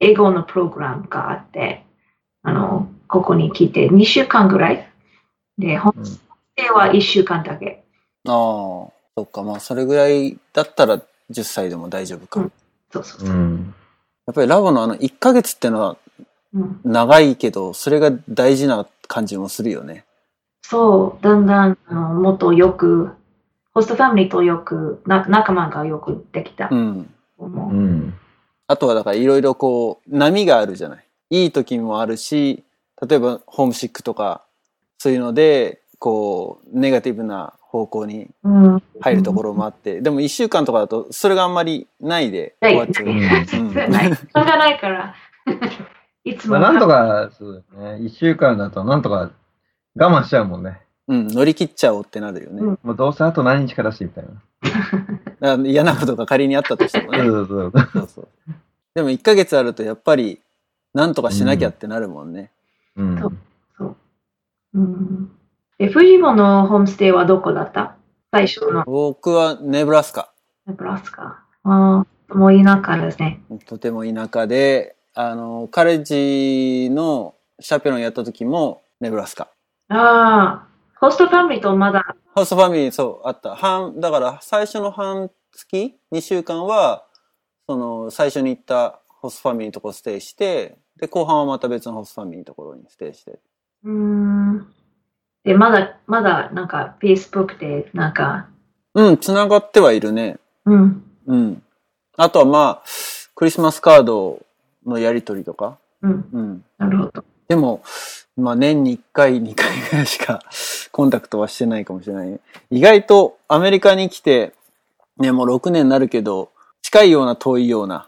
[0.00, 1.84] 英語のプログラムがあって、
[2.48, 4.88] あの、ここに来て2週間ぐらい
[5.58, 6.20] で、ホームス
[6.56, 7.84] テイは1週間だけ。
[8.26, 9.42] ああ、そっか。
[9.42, 10.98] まあ、それぐらいだったら
[11.30, 12.40] 10歳でも大丈夫か。
[12.40, 12.52] うん
[12.90, 13.32] そうそうそうう。
[13.32, 13.74] ん。
[14.26, 15.96] やっぱりラボのあの1ヶ月ってのは
[16.54, 20.06] うん長いけど、それが大事な感じもするよね。
[20.62, 23.10] そう、だんだんあのもっとよく、
[23.74, 26.74] ホストファミリーとよく、な仲間がよくできたう。
[26.74, 27.14] ん。
[27.38, 28.14] うん。
[28.66, 31.07] あとはだからいろいろこう、波があるじゃない。
[31.30, 32.64] いい時もあるし、
[33.06, 34.44] 例えばホームシックとか、
[34.98, 38.82] そういうので、こう、ネガティブな方向にうん。
[39.00, 43.06] 入るところもあって、でも1週間とかだと、それがあんまりないで終わっちゃう。
[43.06, 43.90] ない。
[43.90, 44.14] ない。
[44.14, 45.14] しょうがないから。
[46.24, 46.58] いつも。
[46.58, 48.06] まあ、なんとか、そうですね。
[48.06, 49.30] 一週間だと、なんとか
[49.96, 50.80] 我慢しちゃうもんね。
[51.08, 52.60] うん、乗り切っちゃおうってなるよね。
[52.60, 54.24] うんもうどうせあと何日かだし、みたい
[55.40, 55.54] な。
[55.64, 57.18] 嫌なことが仮にあったとしてもね。
[57.24, 57.88] そうそうそう。
[57.92, 58.28] そうそう。
[58.94, 60.40] でも1ヶ月あるとやっぱり、
[60.98, 62.50] なんとかしなきゃってなるもんね。
[62.96, 63.18] うん。
[63.20, 63.28] そ
[63.84, 63.96] う。
[64.74, 65.30] うん。
[65.78, 67.94] え、フジボのホームステイはどこだった？
[68.32, 70.32] 最初の僕はネブラスカ。
[70.66, 71.22] ネブラスカ。
[71.62, 73.40] ああ、もう田舎ですね。
[73.66, 79.44] とても田舎で、あの、カレッジのシャペロンやった時もネブラスカ。
[79.90, 80.66] ああ、
[80.98, 83.54] ホストファミリーとまだ、ホストファミリー、そう、あった。
[83.54, 87.04] 半、だから最初の半月 ?2 週間は、
[87.68, 93.38] その、最初に行ったホストファミリーのところステイして、で、後半はまた別のホストファミリーのところにステイして。
[93.84, 94.66] うーん。
[95.44, 98.48] で、まだ、まだ、なんか、Facebook で、なんか、
[98.94, 100.38] うん、繋がってはいるね。
[100.64, 101.02] うん。
[101.26, 101.62] うん。
[102.16, 102.82] あとはまあ、
[103.34, 104.42] クリスマスカードを
[104.84, 105.78] のやりとりとか。
[106.02, 106.28] うん。
[106.32, 106.64] うん。
[106.78, 107.24] なるほど。
[107.46, 107.82] でも、
[108.36, 110.40] まあ年に1回、2回ぐらいしか
[110.92, 112.40] コンタクトはしてないかもしれないね。
[112.70, 114.52] 意外とアメリカに来て、
[115.18, 116.50] ね、もう6年になるけど、
[116.82, 118.07] 近いような遠いような、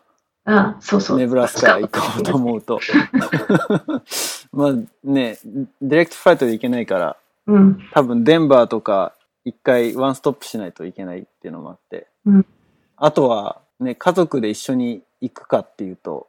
[0.50, 1.18] あ、そうそう。
[1.18, 2.80] ネブラスカ行こうと思うと。
[4.52, 4.72] まあ
[5.04, 7.78] ね、ディレクトフライトで行けないから、うん。
[7.92, 12.08] 多分デンバーとか一回ワンストップしないといけないっていうのもあって。
[12.26, 12.46] うん
[13.02, 16.28] あとはね、家族で一緒に行くかっていうと、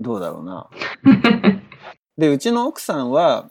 [0.00, 0.68] どうだろうな。
[2.18, 3.50] で、うちの奥さんは、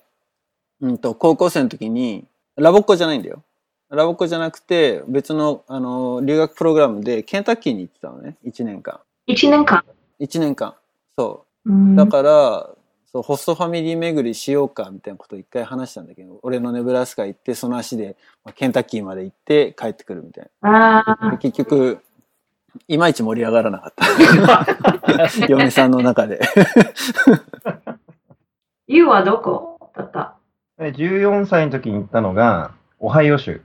[0.81, 3.41] うんと、高校生の時に、ラボっ子じゃないんだよ。
[3.89, 8.35] ラボっ子じゃなくて、別の、あの、留学プログラムでケンタッキーに行ってたのね。
[8.45, 8.99] 1年間。
[9.27, 9.83] 一年間
[10.19, 10.75] ？1年間。
[11.17, 11.73] そうう。
[11.75, 12.69] んだから、
[13.11, 21.37] そう、ホストファミリー巡りしようか、みたいなことを一回話したんだけど、俺のネブラスカ行って、その足で、まあケンタッキーまで行って帰ってくるみたいあな。
[21.39, 21.99] 結局、
[22.87, 23.93] いまいち盛り上がらなかっ
[25.27, 25.37] た。
[25.49, 26.39] 嫁さんの中で。
[28.87, 30.35] ユウはどこだった？
[30.77, 33.61] で14歳の時に行ったのが、オハイオ州。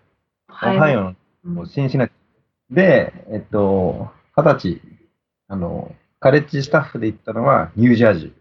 [0.48, 1.14] オハイオ
[1.44, 2.74] のシンシナティ。
[2.74, 4.80] で、えっと、二十歳、
[5.48, 8.32] あの、カレッジスタッフで行ったのはニュージャージ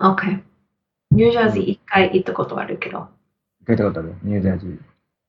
[0.00, 0.14] ー。
[0.14, 0.42] OK。
[1.10, 3.08] ニュージャージー一回行ったことあるけど。
[3.66, 4.76] 聞いたことあるニュージャージー。
[4.76, 4.82] フ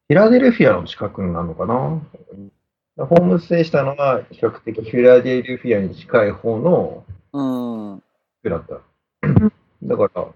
[0.10, 2.02] ィラデルフィアの近くなのかな？
[2.96, 8.04] ホームステイしたのは比較的フィラデルフィアに近い方のうん。
[8.44, 8.82] 州だった。
[9.84, 10.28] だから、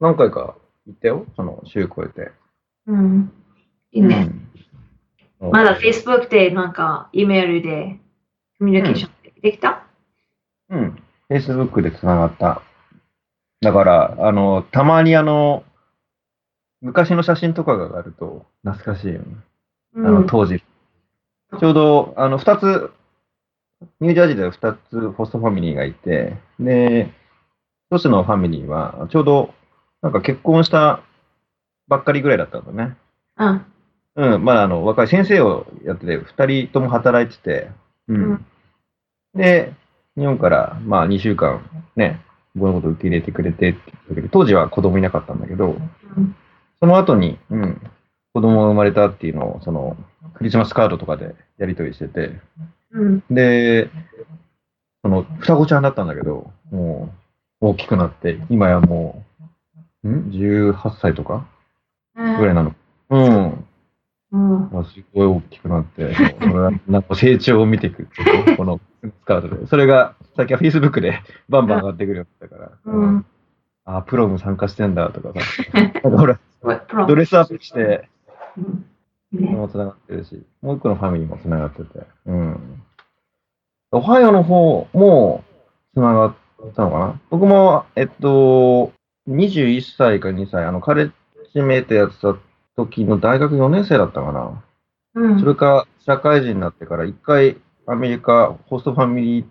[0.00, 0.54] 何回か
[0.86, 2.30] 行ったよ、その州越えて。
[2.86, 3.32] うん。
[3.92, 4.28] いいね。
[4.30, 8.00] うんまだ Facebook でなんか、E メールで
[8.58, 9.84] コミュニケーションできた？
[10.70, 11.02] うん。
[11.30, 12.62] Facebook で繋がった。
[13.60, 15.64] だから、あの、たまにあの、
[16.80, 19.24] 昔の写真とかがあると懐かしいよね。
[19.96, 20.62] あの、当時。
[21.58, 22.92] ちょうど、あの、二つ、
[24.00, 27.12] ニュージャージーでは二つホストファミリーがいて、で、
[27.90, 29.54] 一つのファミリーは、ちょうど、
[30.02, 31.02] なんか結婚した
[31.88, 32.96] ばっかりぐらいだったんだね。
[33.38, 33.64] うん。
[34.34, 37.70] うん、まあ、あの、若い先生をやってて、二人とも働いてて、
[38.08, 38.46] ううんん。
[39.34, 39.72] で、
[40.16, 41.60] 日本から、まあ、2週間、
[41.96, 42.20] ね、
[42.54, 45.76] 僕のこと受け入れてくれてって言ったけど、当時は子供いなかったんだけど、
[46.16, 46.34] うん
[46.80, 47.80] その後に、うん、
[48.32, 49.96] 子供が生まれたっていうのを、その、
[50.34, 52.32] クリスマスカードとかでやり取りしてて、
[52.92, 53.22] うん。
[53.30, 53.90] で、
[55.02, 57.12] その、双子ちゃんだったんだけど、も
[57.60, 59.24] う、大きくなって、今やも
[60.04, 61.46] う、ん ?18 歳とか
[62.14, 62.74] ぐらいなの。
[63.10, 63.66] うん。
[64.32, 64.70] うん。
[64.70, 69.66] まあ、すごい大きくなって、そのなんか成長を見ていくっていうねこのスカートで。
[69.66, 73.26] それが、最近は Facebook でバンバン上がってくるようになったから、うん。
[73.84, 75.40] あ、プロも参加してんだとかさ、
[76.04, 76.38] なんかほら、
[77.06, 78.08] ドレスアップして、
[79.32, 82.82] も繋がってるし、もう一個のファミリーも繋がってて、うん。
[83.92, 85.44] オハイオの方も
[85.94, 86.34] 繋がっ
[86.74, 87.20] たのかな？
[87.30, 88.92] 僕も、えっと、
[89.28, 91.12] 21歳か2歳、あの、カレッ
[91.54, 92.36] ジメイトやってた
[92.78, 94.62] 時の大学4年生だったかな。
[95.14, 99.44] うんそれか、社会人になってから一回アメリカホストファミリー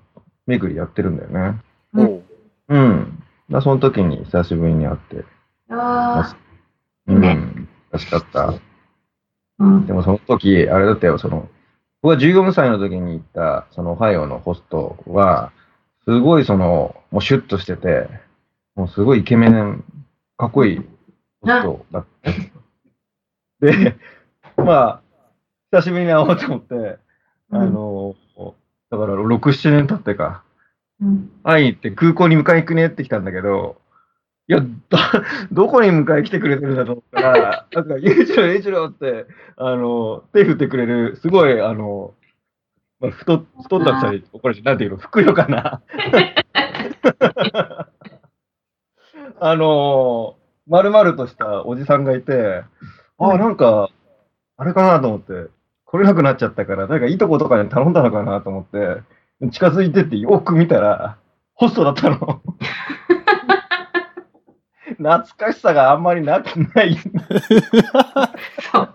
[0.45, 1.61] 巡りやってるんだよね。
[1.93, 2.23] うんおう
[2.69, 3.23] うん。
[3.49, 5.25] だその時に久しぶりに会って。
[5.69, 6.35] あ
[7.07, 7.21] うん。
[7.21, 7.37] ね
[7.91, 8.49] 楽しかった。
[8.49, 8.53] あ、
[9.59, 11.49] うんでもその時、あれだったよ、その、
[12.01, 15.51] 僕は14歳の時に行った、そのオハイオのホストは、
[16.05, 18.07] すごいその、もうシュッとしてて、
[18.75, 19.83] もうすごいイケメン、
[20.37, 20.77] かっこいい
[21.41, 22.31] ホストだった。
[23.60, 23.96] で、
[24.56, 25.02] まあ、
[25.72, 26.98] 久しぶりに会おうと思って、
[27.52, 28.15] あの、
[28.89, 30.43] だから6、7年経ってか、
[31.02, 31.32] うん。
[31.43, 33.78] 会いに行って空港に迎え行くねって来たんだけど、
[34.50, 34.67] いや、ど、
[35.52, 39.26] どこに迎え来てくれてるんだと思ったら、なんか、ゆういちろう、ゆういちろうって、
[39.58, 42.13] あの、手振ってくれる、すごい、あの、
[43.00, 45.82] まあ、太太った二人、これ、なんていうの、ふくよかな。
[49.39, 52.63] あの、丸々としたおじさんがいて、
[53.19, 53.89] ああ、なんか、
[54.58, 55.49] あれかなと思って、
[55.86, 59.01] 来れなくなっちゃったから、なんかいいとことかに頼んだのかなと思って、
[59.51, 61.17] 近づいてってよく見たら、
[61.53, 62.41] ホストだったの。
[64.97, 66.95] 懐かしさがあんまりなくない。
[66.97, 67.10] そ
[68.82, 68.93] う。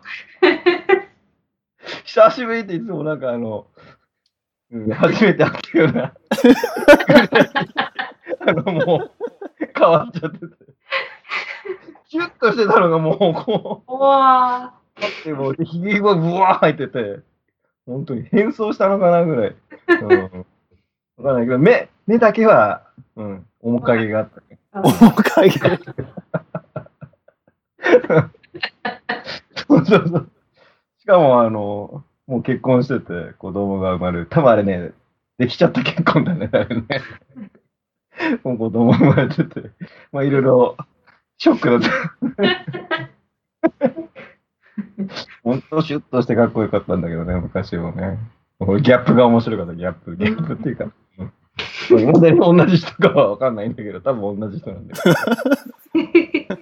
[2.05, 3.67] 久しぶりっていつもなんかあの、
[4.71, 6.15] うん、初めて会ったような。
[8.47, 9.11] あのもう、
[9.77, 10.47] 変わっちゃってて。
[12.13, 14.75] キュッとしてたのがもうこうわ
[15.25, 17.21] う、でもうひげがブワー入ってて、
[17.87, 19.57] 本当に変装したのかなぐらい。
[20.03, 20.47] うん。
[21.17, 24.43] わかんないけど、目、目だけは、うん、面影があった
[24.83, 25.79] 面影が。
[29.67, 30.29] そうそうそう。
[30.99, 34.27] しかも、あの、もう結婚してて、子供が生まれる。
[34.27, 34.93] 多分あれね、
[35.39, 36.85] できちゃった結婚だね、あれね。
[38.45, 39.71] もう子供生まれてて、
[40.13, 40.77] まあいろいろ
[41.43, 41.91] ショックだった。
[45.43, 48.17] 本当シュッとしてかっこよかったんだけどね、昔もね。
[48.61, 50.15] ギャップが面白かった、ギャップ。
[50.15, 50.85] ギャップっていうか。
[51.19, 51.33] うん
[52.13, 56.57] まだに同じ人かはわかんないんだけど、多分同じ人なんだけど。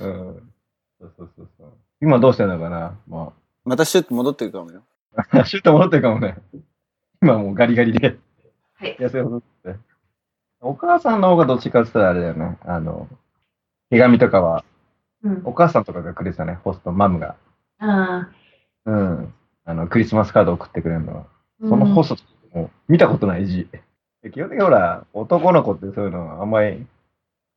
[0.00, 0.52] うん。
[0.98, 1.72] そうそうそうそう。
[2.00, 2.98] 今どうしてんのかな？
[3.06, 3.32] ま
[3.64, 4.82] またシュッと戻ってるかもよ。
[5.30, 6.38] あ、シュッと戻ってるかもね。
[7.22, 8.18] 今もうガリガリで。
[8.74, 8.96] はい。
[8.98, 9.76] 痩せ細って。
[10.60, 12.58] お母さんの方がどっちかって言ったらあれだよね。
[12.64, 13.08] あの、
[13.90, 14.64] 手紙とかは、
[15.24, 17.34] うんお母さんとかがくれてたね、ホスト、マムが。
[17.80, 18.28] あ
[18.84, 19.34] うん。
[19.64, 21.26] あの、クリスマスカード送ってくれるのは。
[21.62, 22.22] ーそのホスト、
[22.56, 23.68] もう見たことない字。
[24.22, 26.86] で基本的にほら、男の子ってそういうのあんまり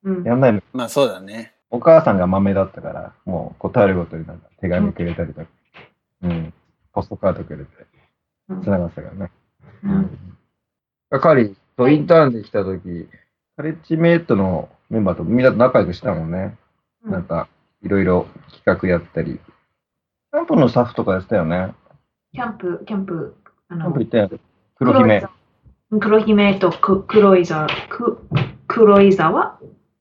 [0.04, 0.62] うんやんないの。
[0.74, 1.54] まあそうだね。
[1.70, 5.48] お母さんが豆だったから、もう答えるごとになんか手紙くれたりとか、
[6.24, 6.54] うん。
[6.94, 7.72] ポストカードくれて、
[8.50, 9.32] うん繋がってたからね。
[9.84, 13.08] うんカリとインターンで来た時、
[13.62, 16.58] カレッジメイトのメンバーとみんなと仲良くしたもんね。
[17.06, 17.48] なんか、
[17.84, 19.34] いろいろ企画やったり。
[19.36, 21.76] キャンプのスタッフとかやってたよね。
[22.34, 23.36] キャンプ、キャンプ、
[23.70, 24.40] あのキャンプ行ったよ。
[24.80, 25.28] 黒姫。
[26.00, 28.18] 黒姫とく黒い沢、く
[28.68, 29.60] 黒い沢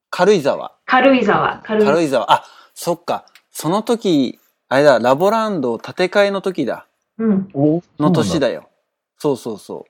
[0.08, 0.72] 軽井沢。
[0.86, 2.32] 軽井沢、軽井軽井沢。
[2.32, 3.26] あ、そっか。
[3.50, 4.38] その時、
[4.70, 6.86] あれだ、ラボランド建て替えの時だ。
[7.18, 7.50] うん。
[7.52, 8.48] おの年だ。
[8.48, 8.70] だよ。
[9.18, 9.84] そうそうそ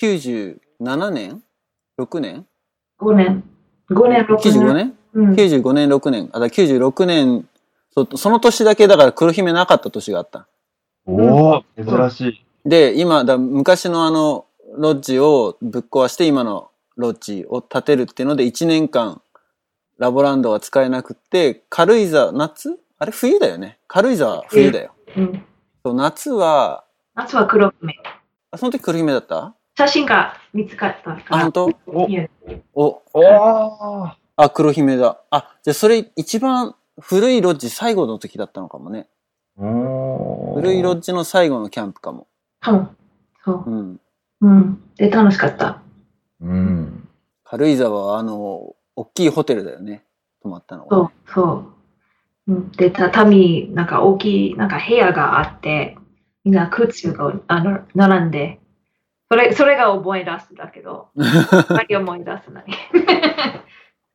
[0.00, 0.04] う。
[0.04, 1.42] 97年
[1.98, 2.46] ?6 年？
[3.00, 3.44] 5年。
[3.90, 4.52] 5年、6年。
[4.62, 4.94] ?95 年？
[5.14, 5.30] うん。
[5.34, 6.30] ?95 年、6年。
[6.32, 7.48] あ、だ96年
[7.94, 10.46] そ、その年だけだから黒姫なかった年があった。
[11.06, 11.14] お
[11.58, 12.46] お珍しい。
[12.68, 19.22] で、今、だ昔のあの、ロッジをぶっ壊して今のロッジを建てるっていうので1年間
[19.98, 22.78] ラボランドが使えなくって、軽井沢、夏？
[22.98, 23.78] あれ冬だよね。
[23.88, 24.94] 軽井沢は冬だよ。
[25.16, 25.44] うん。
[25.84, 27.94] そう夏は、夏は黒姫。
[28.50, 29.54] あその時黒姫だった？
[29.76, 31.42] 写真が見つかったかあ、ら。
[31.44, 31.70] 本当？
[31.86, 32.02] お
[32.74, 35.20] お、おーあ、黒姫だ。
[35.30, 39.08] あ、じゃあそれ一番古いロッジ最後の時だったのかもね。
[39.58, 42.26] 古いロッジの最後のキャンプかも。
[42.60, 42.88] かも。
[43.44, 43.74] そうう。
[43.74, 44.00] ん。
[44.40, 44.82] うん。
[44.96, 45.82] で、楽しかった。
[46.40, 47.08] うん。
[47.44, 50.04] 軽井沢はあの、大きいホテルだよね。
[50.42, 50.96] 泊まったのが。
[50.96, 51.64] そう、そ
[52.48, 52.52] う。
[52.52, 55.96] うん、で、畳、なんか大きい、なんか部屋があって、
[56.44, 58.60] みんな靴があの並んで、
[59.30, 62.64] それ、それが思い出すだけど、あまり思い出せない。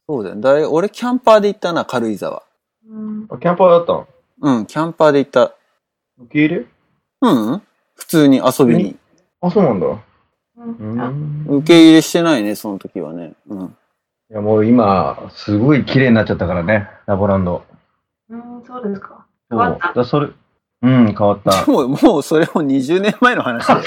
[0.07, 0.35] そうだよ。
[0.37, 2.43] だい俺キャンパーで行ったな、軽井沢。
[2.87, 4.07] うん、あキャンパーだったの？
[4.41, 5.53] うん、キャンパーで行った。
[6.17, 6.65] 受け入れ？
[7.21, 7.61] うん
[7.95, 8.97] 普通に遊びに。
[9.41, 9.87] あ、そうなんだ。
[9.87, 9.91] う
[10.63, 13.33] ん受け入れしてないね、その時はね。
[13.47, 13.77] うん。
[14.31, 17.63] いや、もう今、すごい綺麗になっちゃったからね、ラボランド。
[18.29, 19.25] うん、そうですか。
[19.49, 20.29] そわっただそれ、
[20.81, 21.65] うん、変わった。
[21.65, 23.81] でも、もうそれも20年前の話だよ。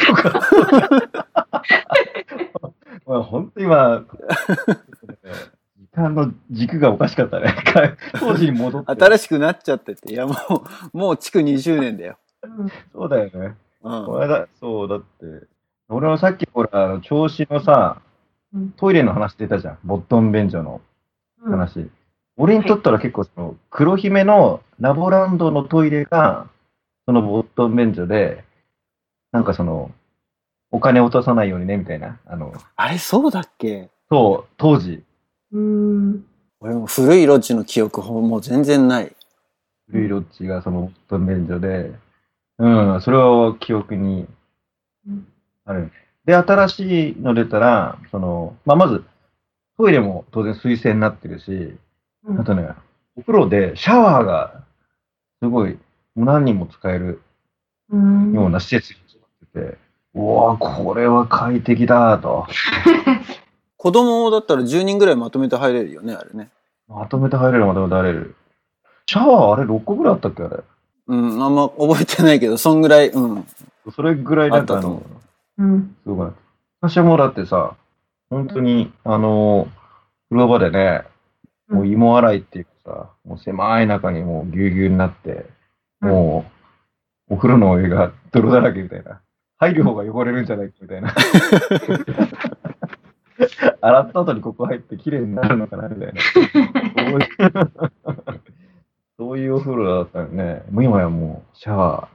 [3.06, 4.04] まあ、本当今、
[5.78, 7.54] 時間の軸がおかしかったね。
[8.18, 9.04] 当時に戻って。
[9.04, 10.12] 新しくなっちゃってて。
[10.12, 10.34] いや、も
[10.92, 12.16] う、もう築20年だよ。
[12.42, 13.54] うんそうだよね。
[13.82, 14.06] うん。
[14.06, 15.46] これだ、そう、だって、
[15.88, 18.00] 俺はさっきほら、あの調子のさ
[18.54, 19.78] うん、トイレの話出たじゃん。
[19.84, 20.80] ボットン便所の
[21.42, 21.90] うん話。
[22.36, 26.48] 俺にとったら結構その、黒姫のラボランドのトイレが、
[27.06, 28.44] そのボットン便所で、
[29.32, 29.90] なんかその、
[30.70, 32.18] お金落とさないようにね、みたいな。
[32.26, 33.90] あの、あれ、そうだっけ？
[34.10, 35.02] そう、当時、
[35.52, 36.24] うん。
[36.60, 39.14] 俺も古いロッジの記憶ほもう全然ない。
[39.88, 41.92] ルイロッチがそのボットン便所で、
[42.58, 44.26] うん、それは記憶に
[45.06, 45.26] うん
[45.64, 45.92] ある。
[46.24, 49.04] で、新しいの出たら、その、まあ、まず、
[49.76, 51.76] トイレも当然水洗になってるし、
[52.24, 52.68] うんあとね、
[53.16, 54.64] お風呂でシャワーが、
[55.42, 55.78] すごい、
[56.16, 57.22] 何人も使える
[57.90, 58.98] うんような施設に
[59.54, 59.78] なってて、
[60.14, 62.46] うわこれは快適だと。
[63.76, 66.50] 子供だったら10人ぐらいまとめて入れるよね、あれね。
[66.88, 68.34] まとめて入れる、まとめて入れる。
[69.06, 70.62] シャワーあれ6個ぐらいあったっけあれ？
[71.06, 73.46] うん、あんま覚えてないけど、そんぐらい、うん。
[73.94, 75.02] それぐらいなんかあったと思
[75.58, 75.96] ううん。
[76.02, 76.30] すごい。
[76.80, 77.76] 私はもうだってさ、
[78.30, 79.68] 本当に、あの、
[80.30, 81.02] 風呂場でね、
[81.68, 85.46] もう芋洗いっていうかさ、もう狭い中にもうぎゅうぎゅうになって、
[86.04, 86.44] も
[87.30, 89.20] う、お風呂のお湯が泥だらけみたいな。
[89.58, 91.14] 入る方が汚れるんじゃないかみたいな。
[93.80, 96.20] 洗った後にここ入って綺麗になるのかなみたいな。
[99.18, 100.62] そういうお風呂だったよね。
[100.70, 102.08] もう今やもうシャワー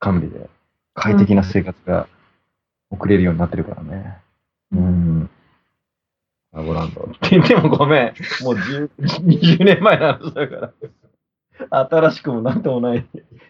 [0.00, 0.48] 完備で
[0.94, 2.08] 快適な生活が
[2.90, 4.18] 送れるようになってるからね。
[4.72, 5.30] うん。
[6.52, 7.02] ラボランド。
[7.02, 8.14] って言ってもごめん。
[8.42, 10.72] もう10 20年前の話だか
[11.70, 11.88] ら。
[11.88, 13.06] 新しくもなんともない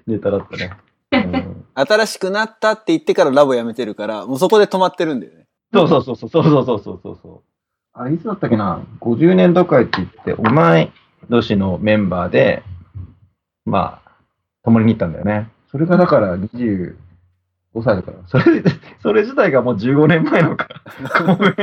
[0.07, 0.73] ネタだったね。
[1.13, 5.47] うん、新しくなったって言ってからラボやめてるから、もうそこで止まってるんだよね。
[5.73, 7.43] そうそうそうそうそうそうそうそうそ
[7.93, 10.93] あれいつだったっけな ?50 年度会って言って、同い
[11.29, 12.63] 年のメンバーで、
[13.65, 14.11] まあ、
[14.65, 15.49] 共に行ったんだよね。
[15.71, 16.95] それがだから25
[17.85, 18.19] 歳だから。
[18.27, 18.45] それ、
[19.03, 20.69] それ自体がもう15年前のか。
[21.27, 21.55] ごめん。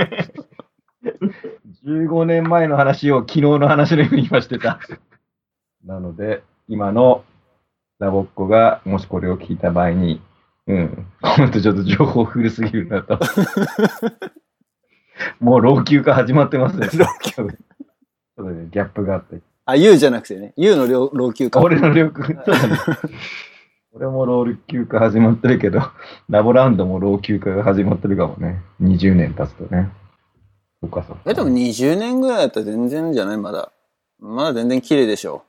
[1.85, 4.79] 15年前の話を昨日の話のように今してた。
[5.85, 7.23] なので、今の
[7.99, 10.21] ラボっ子がもしこれを聞いた場合に、
[10.67, 13.19] うん、ほんとちょっと情報古すぎるなと。
[15.39, 16.87] もう老朽化始まってますね。
[16.93, 17.49] 老朽そう
[18.37, 19.39] そうだね、ギャップがあって。
[19.65, 20.53] あ、ユウじゃなくてね。
[20.57, 21.59] ユウの老老朽化。
[21.59, 22.43] 俺の老朽化。
[23.93, 25.81] 俺も老朽化始まってるけど、
[26.29, 28.61] ラボランドも老朽化が始まってるかもね。
[28.81, 29.89] 20年経つとね。
[30.81, 31.23] そっかそっか。
[31.25, 33.37] え、でも20年ぐらいだったら全然じゃない？
[33.37, 33.71] まだ。
[34.19, 35.43] まだ全然綺麗でしょ。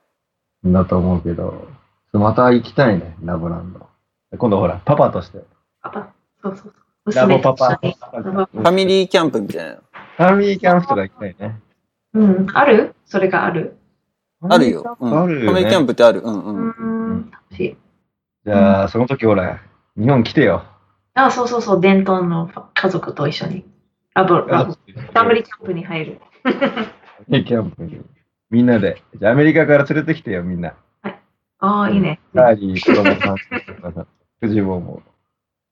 [0.65, 1.67] だと思うけど、
[2.13, 3.87] また行きたいね、ラボランド。
[4.37, 5.43] 今度ほら、パパとして。
[5.81, 6.13] パパ？
[6.41, 6.73] そうそう
[7.11, 7.15] そう。
[7.15, 7.79] ラボパパ。
[7.81, 9.75] ファミリーキャンプみたいな。
[9.75, 11.59] ファミリーキャンプとか行きたいね。
[12.13, 12.47] うん。
[12.53, 12.95] ある？
[13.05, 13.77] それがある？
[14.41, 14.97] あるよ。
[14.99, 15.21] うん。
[15.21, 16.21] あるよねファミリーキャンプってある？
[16.21, 17.17] うんううん。
[17.19, 17.31] ん。
[17.31, 17.77] 楽しい。
[18.45, 19.61] じゃあ、その時ほら、
[19.97, 20.63] 日本来てよ。
[21.13, 21.81] あ、そうそうそう。
[21.81, 23.65] 伝統の家族と一緒に。
[24.13, 24.73] ラボ、ラボ。
[24.73, 26.21] ファミリーキャンプに入る。
[26.43, 26.89] ファ
[27.27, 28.01] ミリーキャンプに。
[28.49, 29.03] みんなで。
[29.15, 30.73] じゃあ、アメリカから連れてきてよ、みんな。
[31.59, 32.19] ああ、いいね。
[32.33, 33.35] カーリー、子供さん
[33.75, 34.05] とかさ、
[34.39, 35.01] 藤坊も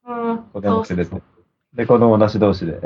[0.05, 0.37] うん。
[0.53, 1.21] 子供連れて。
[1.73, 2.79] で、子供なし同士で。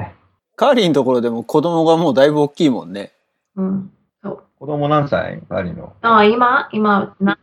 [0.56, 3.12] カーリーのところでも子供がもうだいぶ大きいもんね。
[3.56, 3.92] うん。
[4.24, 4.44] そう。
[4.60, 5.42] 子供何歳？
[5.50, 5.94] カーリーの。
[6.02, 7.36] ああ、今、今、7、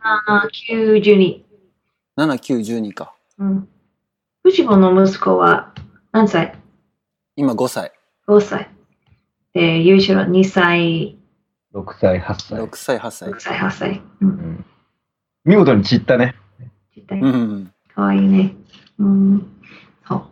[0.69, 1.43] 9、12。
[2.17, 3.13] 7、9、12か。
[3.37, 3.67] うん。
[4.43, 5.73] 藤子の息子は
[6.11, 6.57] 何歳？
[7.35, 7.91] 今5歳。
[8.27, 8.69] ?5 歳。
[9.53, 11.17] で、優勝は2歳、
[11.73, 12.59] 6歳、8歳。
[12.61, 13.39] 6歳、8歳6。
[13.39, 14.01] 歳、8歳。
[14.21, 14.25] う。
[14.25, 14.65] うんん、
[15.45, 16.35] 見事に散ったね。
[16.95, 17.73] 絶対うん。
[17.93, 18.55] かわいいね。
[18.99, 19.51] うん。
[20.07, 20.27] そ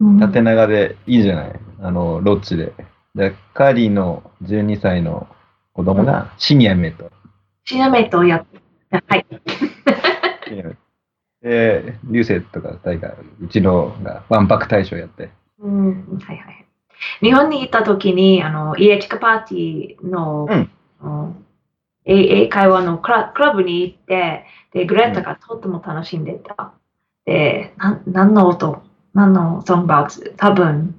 [0.00, 0.06] う。
[0.06, 1.60] うん、縦長でいいじゃない。
[1.80, 2.72] あの、ロッチで。
[3.14, 5.26] で、カーリーの12歳の
[5.72, 7.10] 子供がシニアメイト。
[7.64, 8.60] シナメイトをやって、
[9.06, 9.26] はい。
[11.42, 15.30] で、流星とか大会、うちのがワンパク大賞やって。
[15.58, 16.66] うん、はいはい。
[17.20, 21.46] 日本に行った時に、あの、家近パーティーの、うんうん
[22.04, 26.72] 英英会話のクラクラブに行って、で、グレタがとっても楽しんでた。
[27.24, 28.82] で、なん何の音
[29.14, 30.94] 何のソングバックス多分、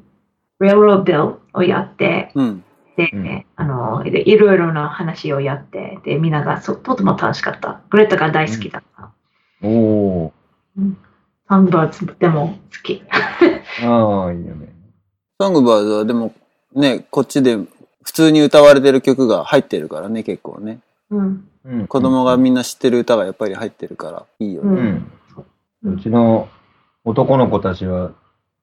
[0.62, 2.63] Railroad Bill をやって、うん。
[2.96, 7.82] で、うんあので、いろいろな話をやって、で、みんながそとても楽しかった。
[7.89, 9.12] グレタが大好きだった。
[9.62, 10.34] おお
[11.50, 13.04] ソングバーズでも好き。
[13.82, 13.89] ー。
[13.89, 14.74] ああ、いいよね。
[15.39, 16.34] ソングバーズはでも
[16.76, 17.58] ね、こっちで
[18.04, 20.80] 普通に歌われてる曲が入ってるからね、結構ね。
[21.13, 21.47] うん。
[21.65, 25.02] うん、子供がみんな知ってる歌がやっぱり入ってるからいいようね。
[25.84, 25.93] うん。
[25.95, 26.49] うちの
[27.06, 28.12] 男の子たちは、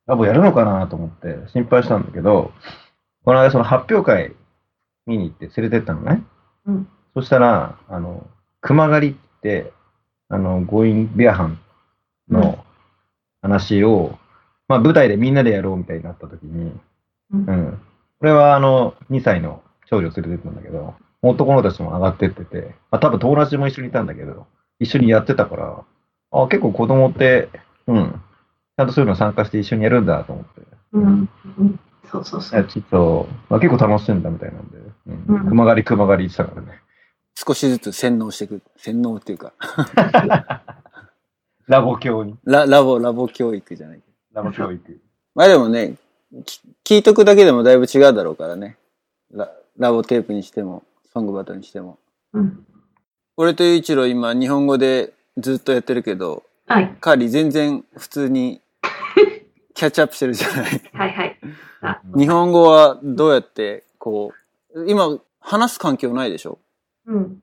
[0.07, 2.53] ラボやるのかなと思って心配したんだけど、
[3.25, 4.35] この間その発表会
[5.07, 6.23] 見に行って連れてったのね。
[6.67, 8.27] うんそしたら、あの、
[8.61, 9.73] 熊狩りって、
[10.29, 11.59] あの、ゴイン・ビアハン
[12.29, 12.65] の
[13.43, 14.17] 話を、
[14.69, 16.73] まあ舞台でみんなでやろうみたいになった時に、
[17.33, 17.81] うんうん。
[18.21, 24.47] これはあの、2歳の長女を連れてったんだけど、男の子たちも上がってってて、まあ多分友達も一緒にいたんだけど、
[24.79, 25.85] 一緒にやってたから、
[26.33, 27.49] あ結構子供って、
[27.87, 28.23] うん、
[28.77, 31.29] ちゃんとそういうの参加して一緒にやるんだと思って、うん。
[31.59, 31.81] うん
[32.11, 32.61] そうそうそう。
[32.61, 36.81] いやちょっと、まあ、結構楽しんだみたいなんで、うんうん熊狩り熊狩り言ってたからね。
[37.37, 38.63] 少しずつ洗脳していく。
[38.77, 39.53] 洗脳っていうか、
[41.69, 42.37] ラボ教に。
[42.45, 44.03] ララボ、ラボ教育じゃない。
[44.33, 45.01] ラボ教育。
[45.35, 45.95] まあでもね、
[46.45, 48.77] き聞いとくだけでもだいぶ違うだろうからね。
[49.33, 51.99] ララボテープにしても、ソングバトにしても。
[52.33, 52.67] うん。
[53.37, 56.97] 俺とゆういちろう今日本語でずっとやってるけど、はい。
[57.01, 58.61] カーリー全然普通に
[59.75, 60.83] キャッチアップしてるじゃない。
[60.93, 61.39] はいはい。
[61.83, 64.33] あ日本語はどうやって、こ
[64.75, 66.59] う、今話す環境ないでしょ？
[67.07, 67.43] うん。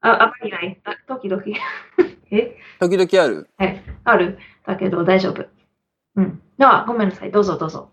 [0.00, 0.80] あ、あまりない。
[0.84, 1.42] あ時々。
[2.30, 2.56] え？
[2.78, 3.48] 時々ある？
[3.56, 3.82] はい。
[4.04, 4.38] ある。
[4.66, 5.44] だけど大丈夫。
[6.16, 6.42] うん。
[6.58, 7.32] あ、ごめんなさい。
[7.32, 7.90] どうぞどうぞ。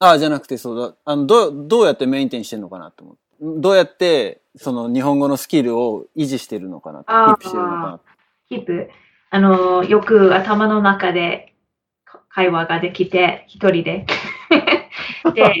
[0.00, 0.94] ああ、じゃなくてそうだ。
[1.04, 3.20] あの、どう、どうやってメインテンしてるのかなと思って。
[3.40, 8.00] どうやって、その日本語のスキルを維持してるのかなキあーープしてるのかな
[8.48, 8.90] キープ。
[9.30, 11.54] あの、よく頭の中で
[12.04, 14.06] か会話ができて、一人で。
[15.34, 15.54] で、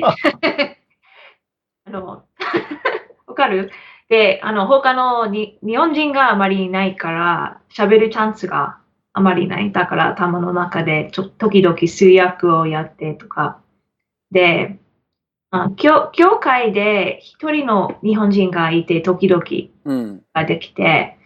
[1.84, 2.24] あの、
[3.26, 3.70] わかる？
[4.08, 8.78] で、あの、他のに日本人があまりいないから、喋るチャンスが
[9.12, 9.70] あまりない。
[9.70, 13.60] だから頭の中でちょ時々通訳をやってとか。
[14.32, 14.80] で、
[15.50, 19.42] あ教教会で一人の日本人がいて、時々
[19.84, 20.22] うん。
[20.32, 21.18] ができて、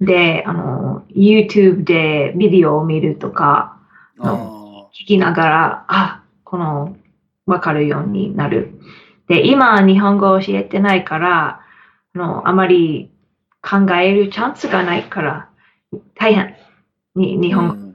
[0.00, 3.78] で、あの、YouTube でビデオを見るとか、
[4.18, 6.96] あ聞きながら、あ、この、
[7.46, 8.78] わかるようになる。
[9.28, 11.60] で、今日本語を教えてないから、
[12.14, 13.10] あの、あまり
[13.60, 15.48] 考えるチャンスがないから、
[16.14, 16.56] 大変。
[17.14, 17.74] に、日本語。
[17.74, 17.94] うん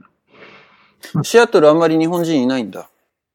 [1.22, 2.88] シアトルあんまり日本人いないんだ。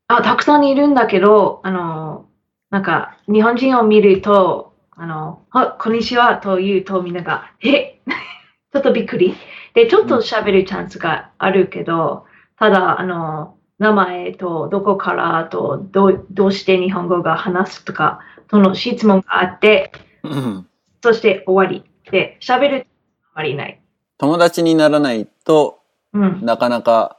[0.07, 2.27] あ、たくさんいるんだけど、あの、
[2.69, 7.99] なんか、日本人を見ると、あの、あ、こんにちはと言うとみんなが、え？
[8.73, 9.35] ちょっとびっくり。
[9.73, 12.25] で、ちょっと喋るチャンスがあるけど、
[12.57, 19.91] ただ、あの、名前とどこからとどうどうして日本語が話すとか、その質問があって、
[20.23, 20.67] うん
[21.03, 21.83] そして終わり。
[22.09, 22.87] で、喋る
[23.33, 23.79] あまりない。
[24.17, 25.79] 友達にならないと
[26.13, 26.39] うん。
[26.43, 27.17] なかなか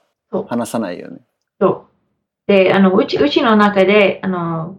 [0.48, 1.20] 話さないよね。
[1.60, 1.86] そ
[2.48, 2.52] う。
[2.52, 4.76] で、あの、うち、うちの中で、あの、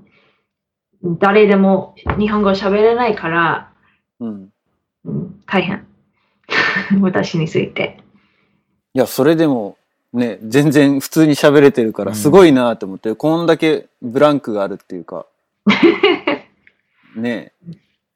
[1.20, 3.72] 誰でも日本語喋れないから、
[4.20, 4.54] うん。
[5.06, 5.86] うん、大変。
[7.02, 8.00] 私について。
[8.94, 9.78] いや、それでも
[10.14, 15.26] ね、全然普通に喋れてるからすごいなと思って、こんだけブランクがあるっていうか、
[17.16, 17.54] ね、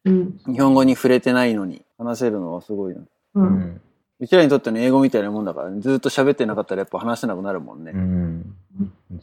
[0.04, 0.38] うん。
[0.46, 3.00] 日本語に触れてないのに話せるのはすごいな。
[3.00, 3.06] う。
[3.34, 3.80] うんん。
[4.22, 7.90] うちらにとっての英語みたいなもんだから、ね、ずっと喋ってなかったらやっぱ話せなくなるもんね。
[7.92, 8.54] うん。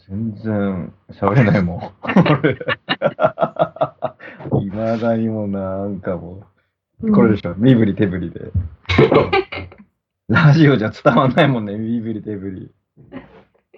[0.10, 1.94] 全然喋れないもん。
[2.04, 2.52] 俺。
[4.62, 6.44] いまだにもなんかも
[7.02, 7.56] う、これでしょ。
[7.56, 8.52] 身振り手振りで。
[10.28, 12.70] ラジオじゃ伝わんないもんね、身振り手振り。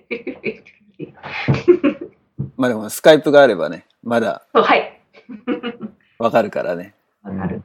[2.57, 4.99] まあでもスカイプがあればね、まだはい。
[6.17, 6.95] わかるからね。
[7.21, 7.61] わかる。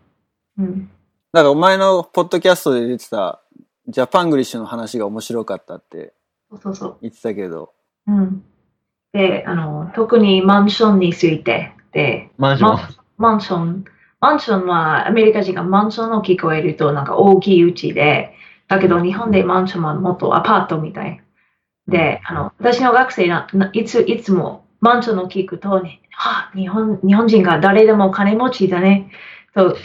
[0.58, 0.90] うん。
[1.36, 3.42] だからお前のポッドキャストで出てた
[3.88, 6.14] ジャパングリッシュの話が面白かったって
[6.62, 6.96] そうそう。
[7.02, 7.74] 言ってたけど、
[8.06, 8.42] うん。
[9.12, 12.78] で、あの、特にマンションについて、で、マンション？
[13.18, 13.84] マンション、
[14.18, 18.32] マンションはアメリカ人がマンションを聞こえるとなんか大きい家で、
[18.68, 21.22] だけど日本でマンションはもっとアパートみたい。
[21.86, 29.10] で、あの、私の学生な、ないつ、いつもマンションを聞くとね、はあ、日本、日本人が誰でも金持ちだね、
[29.54, 29.76] と、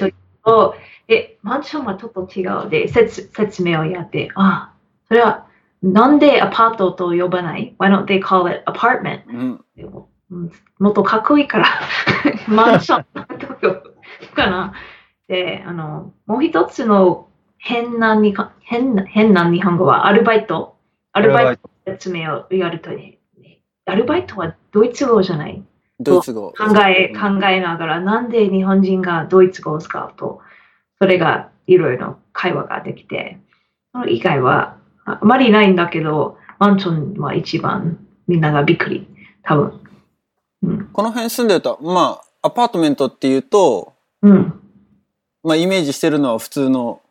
[0.45, 0.75] と、
[1.11, 4.73] とえ、マンションはちょっと違うで、説、説明をやって、ああ、
[5.07, 5.45] それは、
[5.83, 9.21] なんでアパートと呼ばない ?Why don't they call it apartment?
[9.27, 9.65] うん。
[10.31, 11.65] うんもっとかっこいいから、
[12.47, 13.03] マンション
[13.37, 13.83] と呼ぶ
[14.33, 14.73] かな。
[15.27, 20.77] で、あの、もう一つの変なにか変な変な日本語はアルバイト。
[21.11, 23.19] アルバイトの説明をやるとね、
[23.85, 25.61] アルバイトはドイツ語じゃない？
[25.99, 26.53] ドイツ語。
[26.57, 30.39] 考え、考えながら、なんで日本人がドイツ語を使うと、
[31.01, 33.39] それがいろいろ会話ができて、
[33.91, 37.97] その以外はああまりないんだけど、マンションは一番
[38.27, 39.07] みんながびっくり、
[39.41, 39.81] 多分。
[40.61, 40.87] うん。
[40.93, 44.61] この辺住んでると、まあ、アパートメントっていうと、うん。
[45.43, 47.01] まあ、イメージしてるのは普通の、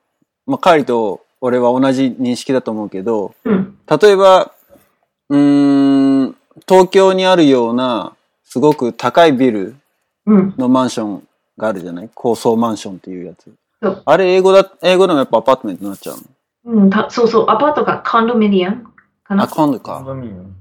[0.47, 3.77] まあ、カーリと俺は同じ認識だと思うけど、うん。
[3.89, 4.53] 例えば、
[5.31, 6.37] うーん、
[6.69, 8.15] 東京にあるような、
[8.45, 9.75] すごく高いビル
[10.27, 10.55] うん。
[10.57, 11.27] のマンション
[11.59, 12.11] があるじゃない？
[12.15, 14.03] 高層マンションっていうやつそう。
[14.05, 16.83] あれ英語だ、英語でもやっぱアパートメントになっちゃうの？
[16.83, 18.91] うん、たそうそう、アパートがコンドミニアムか
[19.29, 19.49] あ、な。
[19.49, 19.99] 今度か。
[19.99, 20.57] うん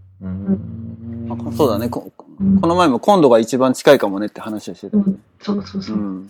[1.32, 1.90] あそうだね。
[1.90, 5.12] こうんこの前も今度が一番近いかもねって話をしてたよね。
[5.12, 6.00] うん、そうそうそうう。
[6.00, 6.30] ん。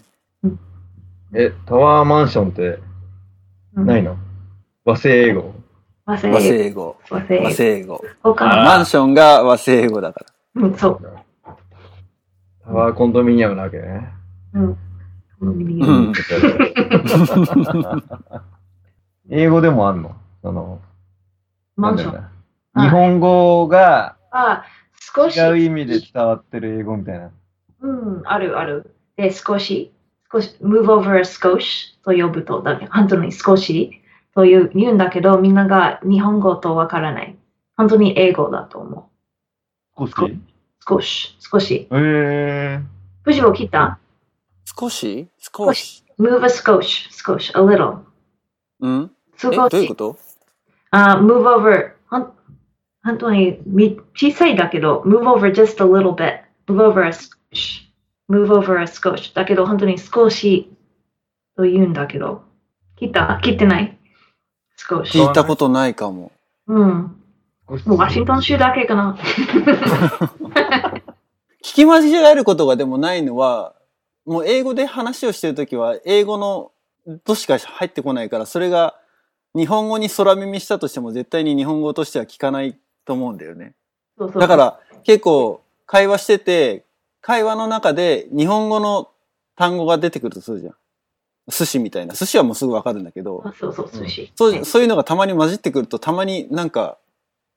[1.33, 2.79] え、タワーマンションって
[3.75, 4.17] うんないの？
[4.83, 5.53] 和製英語？
[6.05, 6.97] 和製和製英語。
[7.09, 8.03] 和製和製英語。
[8.23, 10.25] マンションが和製英語だか
[10.55, 10.61] ら。
[10.63, 11.01] うん、そう。
[12.65, 13.77] タワーコンドミニアムなわけ？
[13.77, 14.09] ね。
[14.53, 14.77] うん。
[19.29, 20.01] 英語でもあん。
[20.01, 20.81] のその、
[21.75, 22.81] マンション。
[22.81, 24.65] 日本語があ、
[25.15, 25.39] 少し。
[25.39, 27.31] 違う意味で伝わってる英語みたいな。
[27.81, 27.87] う
[28.21, 28.95] ん、あるある。
[29.15, 29.91] で、少し、
[30.31, 34.01] 少し、move over 少しと呼ぶと、だ本当に少し
[34.35, 34.97] という言うん。
[34.97, 35.53] だけど、みん。
[35.53, 37.37] なが日本語とわからない。
[37.77, 39.09] 本当に英語だと思
[39.97, 40.37] 少しう。
[40.87, 41.87] 少し、少し。
[41.91, 42.81] え
[43.23, 43.99] 藤を切った
[44.79, 45.27] 少し？
[45.39, 46.03] 少し。
[46.19, 47.99] ?move a 少し、少し、a little。
[48.81, 49.11] うん？
[49.37, 49.95] 少え、どういうしこ。
[49.95, 50.17] と？
[50.91, 51.91] あ、move over。
[52.09, 52.31] ほん
[53.03, 56.41] 本当にみ小さいだけど、move over just a little bit。
[56.67, 57.19] move over a 少
[57.53, 57.91] し。
[58.29, 59.33] move over a 少し。
[59.33, 60.69] だけど、本当に少し
[61.57, 62.43] と言うんだけど。
[62.97, 63.39] 切った？
[63.41, 63.97] 切ってない？
[64.77, 65.17] 少し。
[65.17, 66.31] 聞いたことないかも。
[66.67, 67.15] うん。
[67.67, 69.17] ー、少しもうワシントン州だけかな。
[71.63, 73.73] 聞き間違えることがでもないのは、
[74.29, 76.71] もう英語で話をしてるときは、英語の
[77.25, 78.95] としか入ってこないから、それが
[79.55, 83.73] 日本語に空耳したとしても絶対に日本語としては聞かないと思うんだよね。
[84.19, 86.85] そうそうだか、ら結構会話してて、
[87.21, 89.09] 会話の中で日本語の
[89.55, 90.75] 単語が出てくるとするじゃん。
[91.47, 92.13] 寿司みたいな。
[92.13, 94.31] 寿司はもうすぐわかるんだけど、あそうそう、寿司。
[94.35, 96.99] そうそういうのがたまに混じってくると、たまになんか、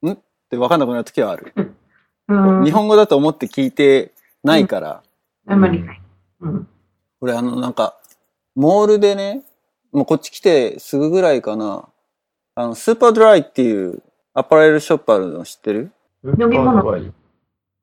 [0.03, 0.19] んっ
[0.49, 1.53] てわかんなくなるときはある。
[1.55, 4.13] うん日本語だと思って聞いて
[4.43, 5.03] ないから、
[5.47, 6.02] あんまりない。
[6.43, 6.69] うん。
[7.21, 7.97] 俺あの、なんか、
[8.55, 9.43] モールでね、
[9.93, 11.89] もうこっち来てすぐぐらいかな、
[12.55, 14.03] あの、スーパードライっていう
[14.35, 15.91] アパレルショップあるの知ってる？
[16.25, 16.83] 飲み物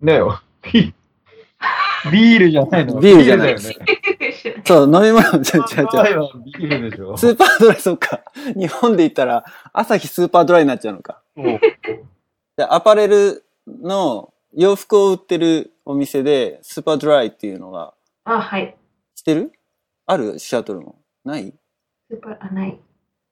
[0.01, 0.41] ねえよ。
[0.71, 0.93] ビ
[2.11, 2.99] ビールじゃないの？
[2.99, 4.63] ビールじゃないビールだよね。
[4.65, 6.03] そう、飲み物、ちゃうちゃうちゃう。
[6.03, 7.17] 前はビールでしょ。
[7.17, 8.23] スーパードライ、そっか。
[8.55, 9.43] 日本で言ったら、
[9.73, 11.21] 朝日スーパードライになっちゃうのか。
[12.55, 17.93] で、アパレルの洋服を売ってるお店で、スーパードライっていうのが、
[18.35, 18.77] あ、はい。
[19.15, 19.51] 知ってる？
[20.05, 20.99] あるシアトルも。
[21.23, 21.53] ない？
[22.09, 22.79] スーパー、あ、ない。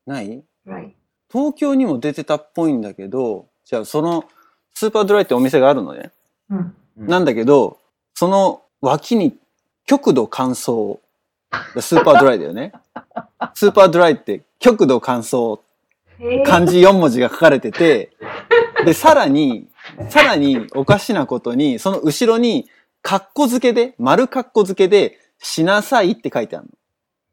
[0.06, 0.44] ない？
[0.66, 0.96] はい。
[1.32, 4.26] 東京にも出てたっぽいんだけど、じゃあその、
[4.74, 6.12] スーパードライってお店があるのね。
[6.50, 6.76] うん。
[6.98, 7.80] なんだけど、
[8.14, 9.38] その脇に
[9.86, 11.00] 極度乾燥。
[11.80, 12.74] スーパードライだよね。
[13.54, 15.60] スーパードライって極度乾燥
[16.20, 18.12] えー漢字4文字が書かれてて、
[18.86, 19.68] で、さらに、
[20.10, 22.68] さらにおかしなことに、その後ろに、
[23.08, 26.68] カッコ付けで、丸カッコ付けで、しなさいって書いてある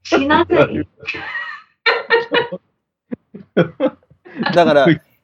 [0.04, 0.74] しなさい。
[3.56, 3.64] の。
[4.54, 4.86] だから、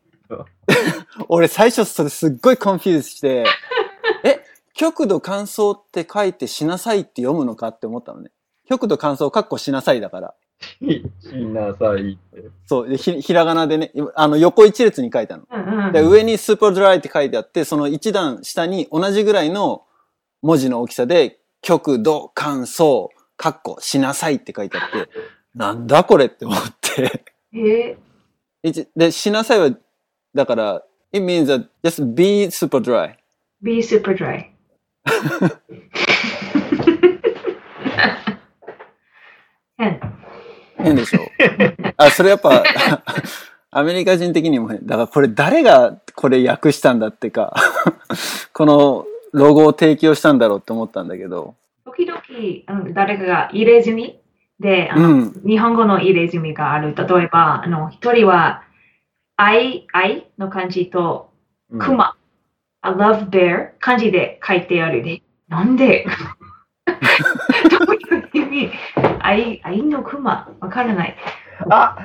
[1.28, 3.44] 俺最初それすっごい confuse して、
[4.24, 4.40] え、
[4.74, 8.32] 極度乾燥って書いてしなさいって読むのかって思ったのね。
[8.68, 10.34] 極度乾燥カッコしなさいだから。
[10.80, 11.04] し
[11.46, 12.48] なさいって。
[12.66, 15.44] そう、でひひらがなでね、あの横一列に書いたの。
[15.48, 15.92] うんうん。
[15.92, 19.84] で、上にスーパードライって書いてあって、その一段下に同じぐらいの
[20.42, 25.08] 文字の大きさで、極度乾燥、カッコしなさいって書いてあって、
[25.54, 27.24] なんだこれって思って。
[27.54, 27.96] え
[28.62, 29.70] 一で、しなさいは、
[30.34, 30.82] だから、
[31.12, 33.10] it means that just be super dry.
[33.10, 33.14] ー、
[33.62, 34.46] be super dry.
[39.78, 40.00] 変。
[40.78, 41.20] 変でしょ？
[41.96, 42.62] あ、それやっぱ、
[43.72, 44.84] アメリカ人的にも変。
[44.86, 47.54] だからこれ誰がこれ訳したんだってか、
[48.52, 51.54] このロゴを提供したんだろうって思ったんだけど。
[51.84, 52.20] 時々、
[52.66, 54.20] あの誰かが入れ墨
[54.60, 55.42] で、あのうん。
[55.46, 56.94] 日本語の入れ墨がある。
[56.94, 58.62] 例えば、あの、一人は、
[59.36, 61.32] 愛、愛の漢字と、
[61.78, 62.14] 熊、
[62.82, 65.22] I love bear、漢字で書いてあるで。
[65.48, 66.06] なんで？
[66.86, 68.72] どういう意味？
[69.20, 71.16] 愛、愛の熊わからない。
[71.70, 71.96] あ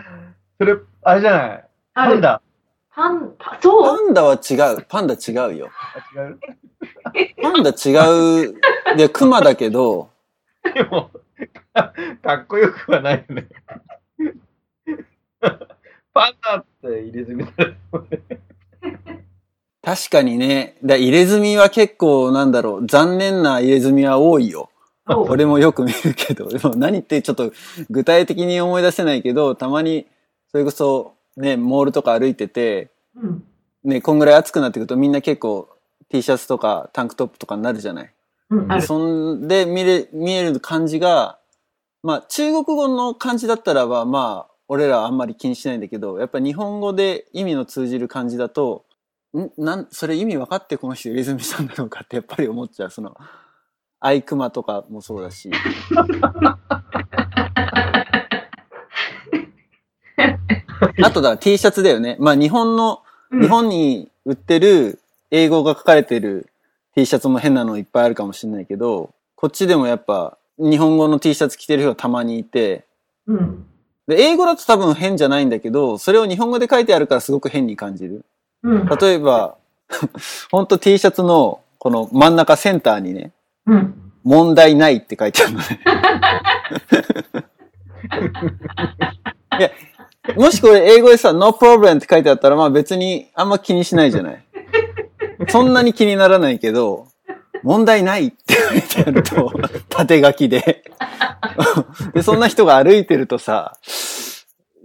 [0.57, 1.65] それ、あれじゃない。
[1.93, 2.41] あるパンダ。
[2.95, 3.83] パン、パそう？
[3.83, 4.85] パンダは違う。
[4.87, 5.69] パンダ違うよ。
[5.93, 6.39] あ、違う？
[7.41, 8.55] パンダ違う。
[8.97, 10.09] で、クマだけど、
[10.73, 11.11] でも、
[11.73, 11.93] か
[12.23, 13.47] かっこよくはないよね。
[16.13, 17.73] パンダって入れ墨だよ
[19.83, 24.69] 確かにね、だ入れ墨は結構なんだろう、残念な入れ墨は多いよ。
[25.05, 27.51] 俺もよく見るけど、でも何ってちょっと
[27.89, 30.07] 具体的に思い出せないけど、たまに、
[30.49, 33.43] それこそね、モールとか歩いてて、うん。
[33.83, 35.69] ね、こんぐらい暑くなってくるとみんな結構
[36.09, 38.13] T シャツとかタンクトップとかになるじゃない？
[38.49, 38.81] うん。
[38.81, 41.37] そんで見れ、見える感じが、
[42.03, 48.85] まあ中国語の漢字だったらば、まあ俺らはあんまり気にしないんだけど、やっぱ日本語で意味の通じる漢字だと、
[49.33, 49.51] ん？
[49.57, 52.89] なん、それ意味分かってこの人入れ墨したんだろうかってやっぱり思っちゃう。
[52.91, 53.15] その、
[53.99, 55.51] アイクマとかもそうだし。
[61.03, 62.17] あとだ、T シャツだよね。
[62.19, 63.01] まあ日本の、
[63.31, 64.99] うん日本に売ってる
[65.31, 66.47] 英語が書かれてる
[66.95, 72.85] T シャツも変なのいっぱいあるかもしれないけど、こっちでもやっぱ日本語の T シャツ着てる人がたまにいて、
[73.27, 73.65] うん。
[74.07, 78.23] で、英語だと多分変じゃないんだけど、それを日本語で書いてあるからすごく変に感じる。
[78.63, 78.85] うん。
[78.85, 79.57] 例えば、
[80.51, 83.31] ほんと T シャツのこの真ん中センターにね、
[83.65, 84.11] うん。
[84.23, 85.65] 問題ないって書いてあるのね。
[89.59, 89.71] いや、
[90.35, 94.45] もしこれ英語でさ、no problem って書いてあったら、まあ別にあんま気にしないじゃない？
[95.49, 97.07] そんなに気にならないけど、
[97.63, 99.51] 問題ないって書いてあると、
[99.89, 100.83] 縦書きで。
[102.13, 103.77] で、そんな人が歩いてるとさ、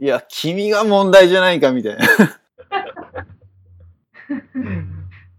[0.00, 2.06] いや、君が問題じゃないかみたいな。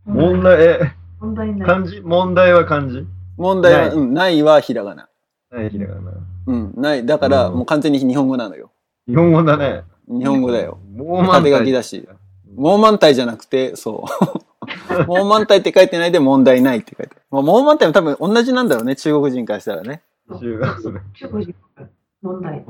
[0.06, 0.80] 問題、え、
[1.20, 1.68] 問題ない。
[1.68, 2.02] 漢字？
[2.02, 3.06] 問題は漢字？
[3.38, 5.10] 問題は、ないうん、ないはひらがな。
[5.52, 6.12] ないひらがな。
[6.48, 7.06] うん、ない。
[7.06, 8.72] だから、うんもう完全に日本語なのよ。
[9.08, 9.84] 日本語だね。
[10.08, 10.80] 日本語だよ。
[10.96, 12.08] もう縦書きだし。
[12.56, 14.06] もう満体じゃなくて、そ
[15.00, 15.06] う。
[15.08, 17.16] もう満体って書いてないで問題ないって書いて。
[17.32, 20.02] まあ、もう満体も多分同じなんだろうね、中国人からしたらね。
[20.30, 20.60] 中
[21.30, 21.56] 国人
[22.22, 22.64] 問題。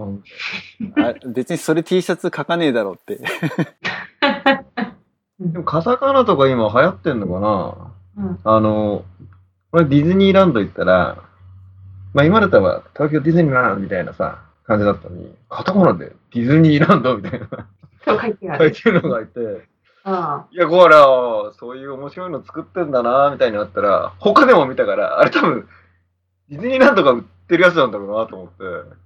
[1.34, 3.20] 別にそれ T シャツ書かねえだろうって。
[5.40, 7.40] でもカタカナとか今流行ってんのか
[8.18, 8.26] な？
[8.26, 8.40] うん。
[8.44, 9.04] あの、
[9.72, 11.18] 俺ディズニーランド行ったら、
[12.14, 17.48] まあ今だったら東京ディズニーランドみたいなさ、感じだったのに、カタカナでディズニーランドみたいな
[18.06, 18.74] そう書いてある。
[18.74, 19.68] 書いてるのがいて、
[20.04, 25.68] あいや、これは、そういう面白いの作ってんだな、みたいになったら、他でも見たから、あれ多分、
[26.50, 28.64] ディズニーランドが売ってるやつなんだろうなと思って。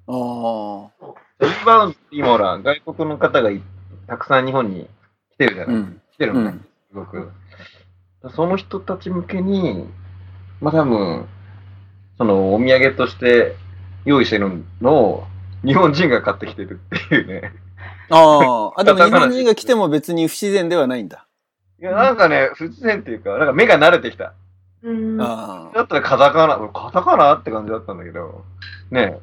[0.08, 3.62] あインバウンド、今ほら、外国の方がい
[4.08, 4.88] たくさん日本に
[5.34, 5.68] 来てるじゃあ。
[5.68, 6.02] ない、うん。
[6.14, 6.60] 来てるのね、うん。
[6.60, 7.32] すごく。
[8.30, 9.88] その人たち向けに、
[10.62, 11.28] まあ多分、
[12.18, 13.56] そのお土産として
[14.06, 15.28] 用意してるのを
[15.66, 17.52] 日本人が買ってきてるっていうね。
[18.10, 18.72] ああ。
[18.82, 21.28] あ、でも日本人が来ても別に不自然ではないんだ。
[21.80, 24.34] いや、なんかね、不自然っていうか、なんか目が慣れてきた。
[24.84, 25.22] うん。
[25.22, 25.76] ああ。
[25.76, 28.44] だったらカタカナ、カタカナって感じだったんだけど、
[28.92, 29.20] ね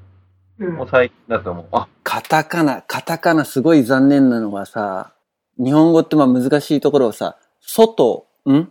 [0.58, 1.66] うんもう最近だと思う。
[1.72, 5.12] あ、カタカナ、カタカナすごい残念なのがさ、
[5.58, 8.68] 日本語ってまあ難しいところをさ、外、ん？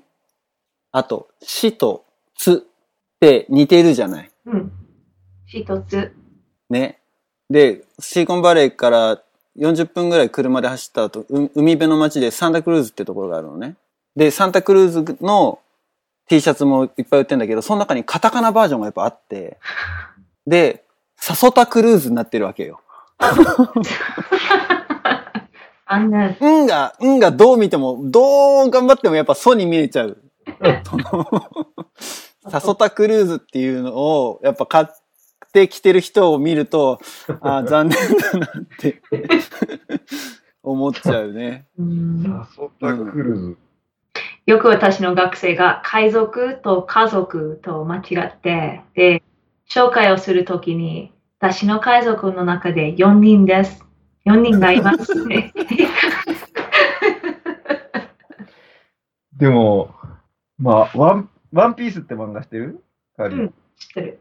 [0.91, 2.05] あと、しと
[2.35, 4.31] つって似てるじゃない。
[4.45, 4.71] うん。
[5.45, 6.13] 一つ。
[6.69, 7.00] ね。
[7.51, 9.21] で、シーコンバレーから
[9.59, 13.75] 40分ぐらい車で走った後、う海辺の街でサンタクルーズってところがあるのね。
[14.15, 15.59] で、サンタクルーズの
[16.29, 19.57] T シャツもいっぱい売ってんだけど、その中にカタカナバージョンがやっぱあって、
[20.47, 20.85] で、
[21.17, 22.79] サソタクルーズになってるわけよ。
[25.85, 30.17] あんな、うんが、うんがどう見ても、どう頑張ってもやっぱソに見えちゃう。
[30.87, 31.27] その、
[32.49, 34.85] サソタクルーズっていうのを、やっぱ買っ
[35.51, 36.99] てきてる人を見ると、
[37.41, 38.49] ああ、残念だなっ
[38.79, 39.01] て
[40.63, 41.67] 思っちゃうね。
[41.77, 43.57] うんサソタクルーズ。
[44.45, 49.23] よく私の学生が海賊と家族と間違って、で、
[49.69, 53.85] 紹介をするときに、私の海賊の中で4人です。
[54.25, 55.53] 4人がいますね。
[59.37, 59.95] でも、
[60.59, 62.83] まあ、ワン、ワンピースって漫画してる？
[63.17, 64.20] うん知ってる。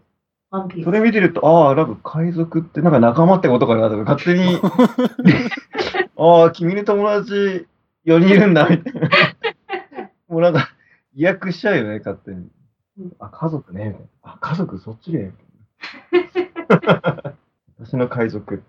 [0.51, 4.59] ワンピースそれ見てると、ああ、なんか海賊ってなんか仲間ってことかなとか、勝手に、
[6.19, 7.67] ああ、君の友達
[8.05, 9.09] 4人いるんだ、みたいな。
[10.29, 10.71] もうなんか、
[11.15, 12.49] 意訳しちゃうよね、勝手に
[12.99, 13.13] うん。
[13.21, 14.09] あ、家族ね、みたいな。
[14.23, 15.33] あ、家族そっちで。
[17.79, 18.63] 私の海賊。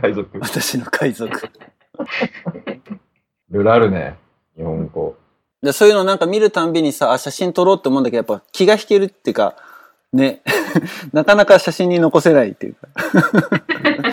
[0.00, 0.36] 海賊。
[0.36, 1.48] い私の海賊。
[3.50, 4.16] ろいろあるね、
[4.56, 5.16] 日本語。
[5.62, 9.56] でそういうのなんか見るたんびにさ、あ、写真撮ろうって思うんだけど、やっぱ気が引けるっていうか、
[10.12, 10.42] ね、
[11.12, 12.88] なかなか写真に残せないっていうか。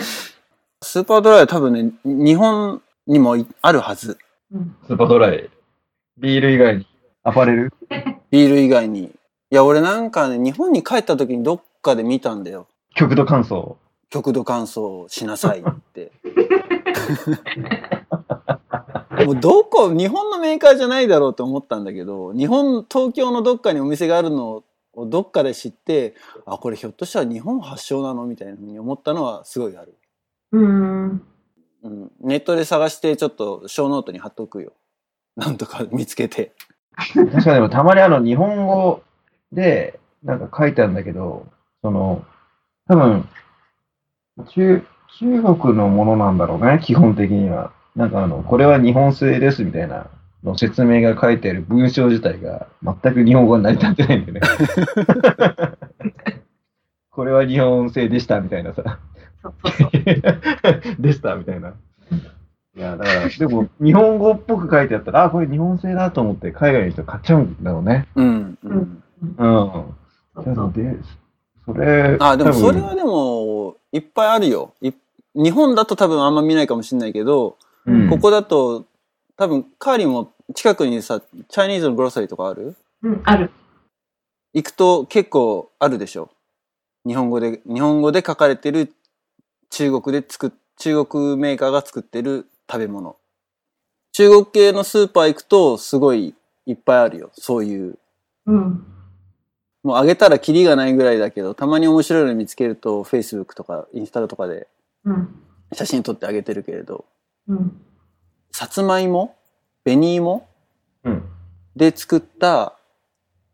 [0.82, 4.18] スーパードライは多分ね、日本にもいあるはず。
[4.52, 5.48] うんスーパードライ。
[6.18, 6.86] ビール以外に、
[7.22, 7.72] アパレル
[8.30, 9.04] ビール以外に。
[9.04, 9.10] い
[9.50, 12.66] や、俺なんかね、日本に帰った時にどっかで見たんだよ。
[12.94, 13.76] 極度乾燥。
[14.10, 16.12] 極度乾燥しなさいって。
[19.24, 24.62] もうどこ、日本のメーカーじゃないだろうと思ったんだけど、日本、東京のどっかにお店があるの
[24.96, 26.14] をどっかで知って、
[26.46, 29.94] あ、これひょっとしたら日本発祥なのみたいなふうに思ったのはすごいある。
[30.52, 31.22] うん。
[31.82, 32.12] うん。
[32.20, 34.72] ネットで探してちょっとショーノートに貼っとくよ。
[35.36, 36.52] なんとか見つけて。
[36.96, 39.02] 確かにでもたまにあの日本語
[39.52, 41.46] でなんか書いてあるんだけど、
[41.82, 42.24] その、
[42.88, 43.28] 多分、
[44.48, 44.82] 中、
[45.18, 47.72] 中国のものなんだろうね、基本的には。
[47.94, 50.10] なんかあの、これは日本製ですみたいな
[50.42, 54.40] の説明が書いてある文章自体が全く日本語に成り立ってないんだよね。
[57.10, 58.98] これは日本製でしたみたいなさ。
[60.98, 61.72] でしたみたいな。
[62.76, 68.06] いや、だから、でも、日本語っぽく書いてあったら、あ、これ日本製だと思って海外の人買っちゃうんだろうね。
[68.16, 68.58] うん。
[68.62, 69.02] うん。
[69.38, 69.46] う
[70.40, 70.72] ん。
[70.72, 70.96] で、
[71.64, 74.74] それ、あ、でもそれはでも、いっぱいあるよ。
[74.82, 74.92] い
[75.34, 77.56] 日本だと多分あんま見ないかもしれないけど、
[77.86, 78.84] うんここだと、
[79.36, 82.74] 多分、カーリーも近くにさ、チャイニーズのグロッサリーとかある？
[83.02, 83.50] うん、ある。
[84.54, 86.30] 行くと結構あるでしょ？
[87.06, 88.92] 日本語で、日本語で書かれてる
[89.70, 93.16] 中国で作っ、中国メーカーが作ってる食べ物。
[94.12, 96.34] 中国系のスーパー行くとすごい
[96.64, 97.30] いっぱいあるよ。
[97.34, 97.98] そういう。
[98.46, 98.86] うん。
[99.82, 104.66] もうあげたらキリがないぐらいだけど、たまに面白いの見つけると、Facebook とかインスタとかで
[105.04, 105.28] うん。
[105.72, 107.04] 写真撮ってあげてるけれど、
[107.48, 107.80] うん。
[108.58, 109.36] さつまいも？
[109.84, 110.48] 紅芋？
[111.04, 111.28] うん。
[111.76, 112.72] で作った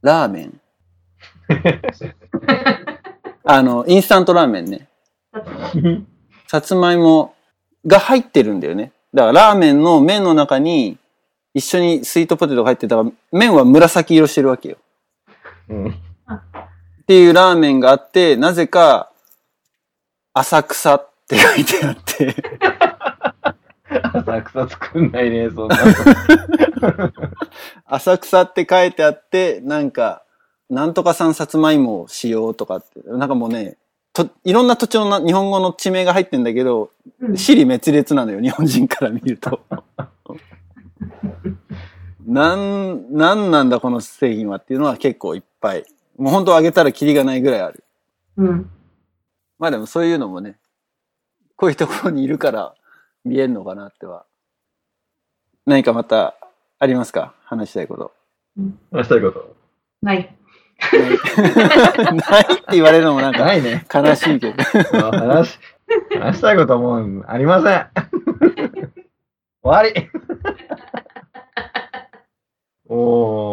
[0.00, 0.60] ラーメン。
[3.42, 4.86] あの、インスタントラーメンね。
[6.46, 7.34] さつまいも
[7.84, 8.92] が入ってるんだよね。
[9.12, 10.98] だからラーメンの麺の中に
[11.52, 14.76] 一緒にスイートポテトが入ってたから麺は紫色してるわけよ。
[15.68, 15.88] うん。
[15.88, 19.10] っていうラーメンがあって、なぜか
[20.32, 22.36] 浅草って書いてあって、
[24.12, 25.76] 浅草作んないね、そんな
[27.86, 30.24] 浅草って書いてあって、なんか、
[30.68, 33.76] なんとか産さつまいもをしようとかって、なんかもうね、
[34.12, 36.90] といろんな土地のな日本語の地名が入ってんだけど、
[37.20, 37.36] うん。
[37.36, 39.60] 死に滅裂なのよ、日本人から見ると。
[42.26, 45.84] なん、なんなんだこの製品はっていうのは結構いっぱい。
[46.18, 47.84] もう本当あげたらキリがないぐらいある。
[48.36, 48.70] うん。
[49.58, 50.58] まあでもそういうのもね、
[51.56, 52.74] こういうところにいるから
[53.24, 54.26] 見えるのかなっては。
[55.66, 56.34] 何かまた
[56.78, 57.34] ありますか？
[57.44, 58.12] 話したいこと。
[58.90, 59.54] 話したいこと？
[60.02, 60.16] ない。
[60.16, 63.86] ないって言われるのもなんかないね。
[63.92, 64.62] 悲しいけど。
[65.10, 65.58] 話、
[66.18, 67.86] 話したいこともうありません。
[69.62, 70.10] 終わり。
[72.88, 72.98] おー、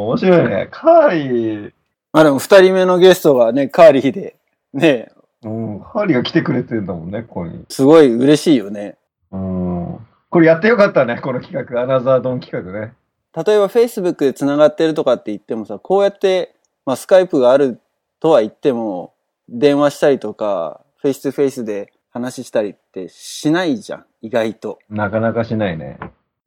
[0.07, 0.67] 面白いね。
[0.71, 1.73] カーリー、
[2.11, 4.35] まあでも二人目のゲストがね、カーリーで、
[4.73, 5.11] ね、
[5.43, 7.63] うん、カーリーが来てくれてるんだもんね、ここに。
[7.69, 8.97] すごい嬉しいよね。
[9.31, 10.07] うん。
[10.29, 11.81] これやってよかったね、この企画。
[11.81, 12.93] アナザードン企画ね。
[13.35, 16.55] 例えば Facebook で繋がってるとかって言ってもさ、こうやって、
[16.85, 17.79] まあスカイプがある
[18.19, 19.13] とは言っても、
[19.47, 24.79] 電話したりとか、 face to face で話したりってしないじゃん、意外と。
[24.89, 25.99] なかなかしないね。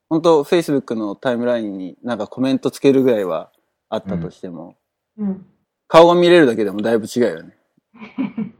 [0.09, 3.51] 本当 Facebook のタイムラインになんかコメントつけるぐらいは
[3.89, 4.75] あったとしても、
[5.17, 5.45] うん。
[5.87, 7.57] 顔が見れるだけでもだいぶ違うよね。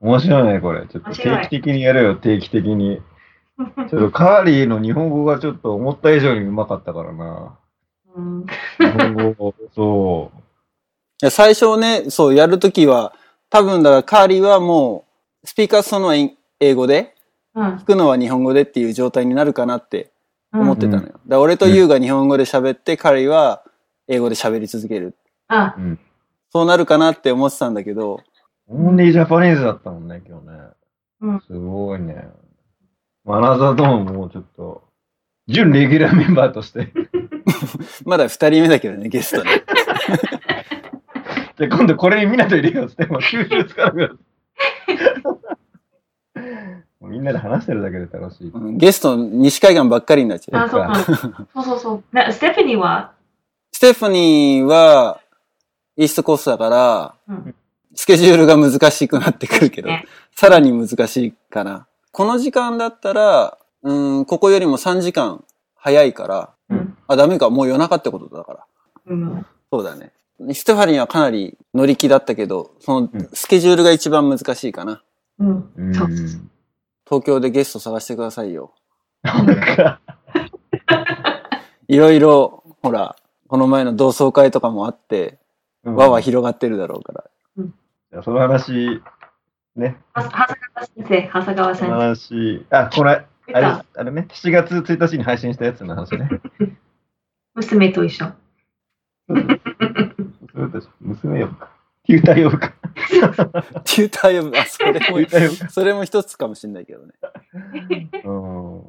[0.00, 0.86] 面白いね、これ。
[0.86, 3.02] ちょっと定期的にやるよ、定期的に。
[3.88, 7.58] ちょっとカーリーの日本語がちょっと思った以上にうまかったからな。
[8.14, 8.46] うん。
[8.46, 10.32] 日本語、そ
[11.22, 13.14] いや最初ね、そうやるときは、
[13.50, 15.04] 多分だからカーリーはも
[15.42, 17.14] う、 speak はその英語で、
[17.54, 20.12] うん聞くのは日本語でっていう状態になるかなって
[20.52, 21.00] 思ってたのよ。
[21.02, 23.64] うんだから俺とユウが日本語で喋って、カーリーは
[24.08, 25.16] 英語で喋り続ける。
[25.48, 25.80] あう。
[25.80, 25.98] う、ん。
[26.52, 28.20] そうなるかなって思ってたんだけど、
[28.68, 30.52] only Japanese だったもんね、今日ね。
[31.22, 32.28] うんすごいね。
[33.26, 34.82] アナザードーンもちょっと、
[35.46, 36.92] 準レギュラーメンバーとして。
[38.04, 39.64] まだ二人目だけどね、ゲストね。
[41.58, 44.18] で、今度これにみんなと入れようって、もう吸収つかなくなる。
[47.00, 48.48] もうみんなで話してるだけで楽しい。
[48.48, 50.66] うんゲスト、西海岸ばっかりになっちゃう。
[50.66, 50.94] あ、そうか。
[51.54, 52.04] そうそうそう。
[52.12, 53.12] なステファニーは、
[53.72, 55.20] ステファニーは、
[55.96, 57.54] イーストコーストだから、うん。
[57.94, 61.86] スケジュールが難しくなってくるけど、ねさらに難しいかな。
[62.12, 65.44] この時間だったら、うん、ここよりも3時間
[65.74, 66.96] 早いから、うん。
[67.08, 68.66] あ、ダメか、もう夜中ってことだから。
[69.06, 69.46] うん。
[69.72, 70.12] そうだね。
[70.54, 75.02] ステファニーはかなり乗り気だったけど、そのうんスケジュールが一番難しいかな。
[75.38, 75.70] うん。
[75.76, 75.94] うん。
[75.94, 76.08] そう。
[76.08, 78.72] 東京でゲスト探してくださいよ。
[81.88, 83.16] いろいろ、ほら、
[83.48, 85.38] この前の同窓会とかもあって、
[85.84, 87.24] うん輪は広がってるだろうから。
[87.56, 89.00] じゃあその話、
[89.80, 91.92] ね、は長谷川先生、長谷川先生。
[91.92, 96.28] 話、あ、これ、あれあれね、7月1日に配信したやつの話ね。
[97.54, 98.32] 娘と一緒。
[99.26, 99.58] 娘
[100.80, 101.70] と娘呼ぶか。
[102.04, 102.72] テューター呼ぶか。
[103.84, 104.58] テューター呼ぶ。
[104.58, 104.92] あ、それ
[105.48, 105.70] も。
[105.70, 107.14] それも一つかもしれないけどね。
[108.24, 108.82] うん。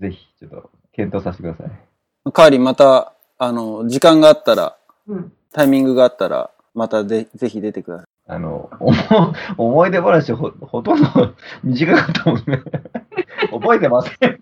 [0.00, 2.32] ぜひ、ちょっと、検討させてください。
[2.32, 5.32] カーリーまた、あの、時間があったら、うん。
[5.52, 8.06] タイミングがあったら、またで、ぜひ出てください。
[8.26, 11.08] あの、お も思い出話ほ、ほとんど
[11.62, 12.62] 短かったもんね。
[13.52, 14.40] 覚えてません。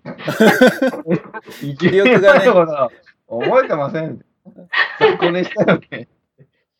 [1.77, 2.45] 記憶がね
[3.27, 4.23] 覚えてません。
[4.99, 6.07] 参考にしたよね。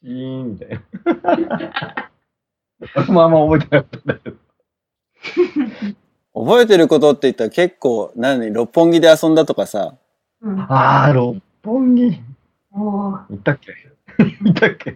[0.04, 2.10] シーンみたいな。
[2.96, 4.38] 俺もあんま覚えてなかったんだけど。
[6.46, 9.96] 覚えてることって言ったら結構、何、六本木で遊んだとかさ、
[10.42, 10.60] うん。
[10.70, 12.22] あー、六本木。
[12.72, 13.74] 行ったっけ？
[14.44, 14.96] 行ったっけ？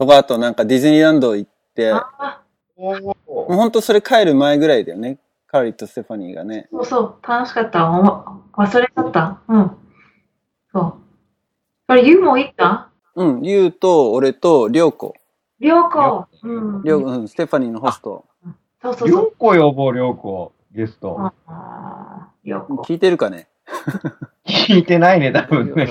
[0.00, 5.18] とかあとなんかディズニーランド行って、もうほんとそれ帰る前ぐらいだよね。
[5.46, 6.68] カーリーとステファニーがね。
[6.72, 7.80] そうそう、楽しかった。
[7.80, 9.42] 忘れちゃった。
[9.46, 9.70] うん。
[10.72, 10.94] そう。
[11.88, 12.88] あれ、ユウも行った？
[13.14, 15.12] うん、リュウと俺とリョウコ。
[15.58, 16.28] りょうこ。
[16.44, 16.82] うん。
[16.82, 18.24] リョウうん、ステファニーのホスト。
[18.80, 19.08] そうそうそう。
[19.08, 20.54] りょうこ呼ぼう、りょうこ。
[20.72, 21.14] ゲスト。
[21.20, 22.84] ああ、りょうこ。
[22.84, 23.48] 聞いてるかね？
[24.46, 25.90] 聞いてないね、多分ね。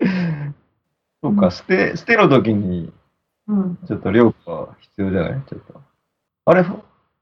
[1.24, 2.92] そうか、捨て、捨ての時に、
[3.48, 3.78] うん。
[3.86, 5.42] ちょっとりょうこが必要じゃない？
[5.48, 5.80] ちょっと。
[6.44, 6.60] あれ、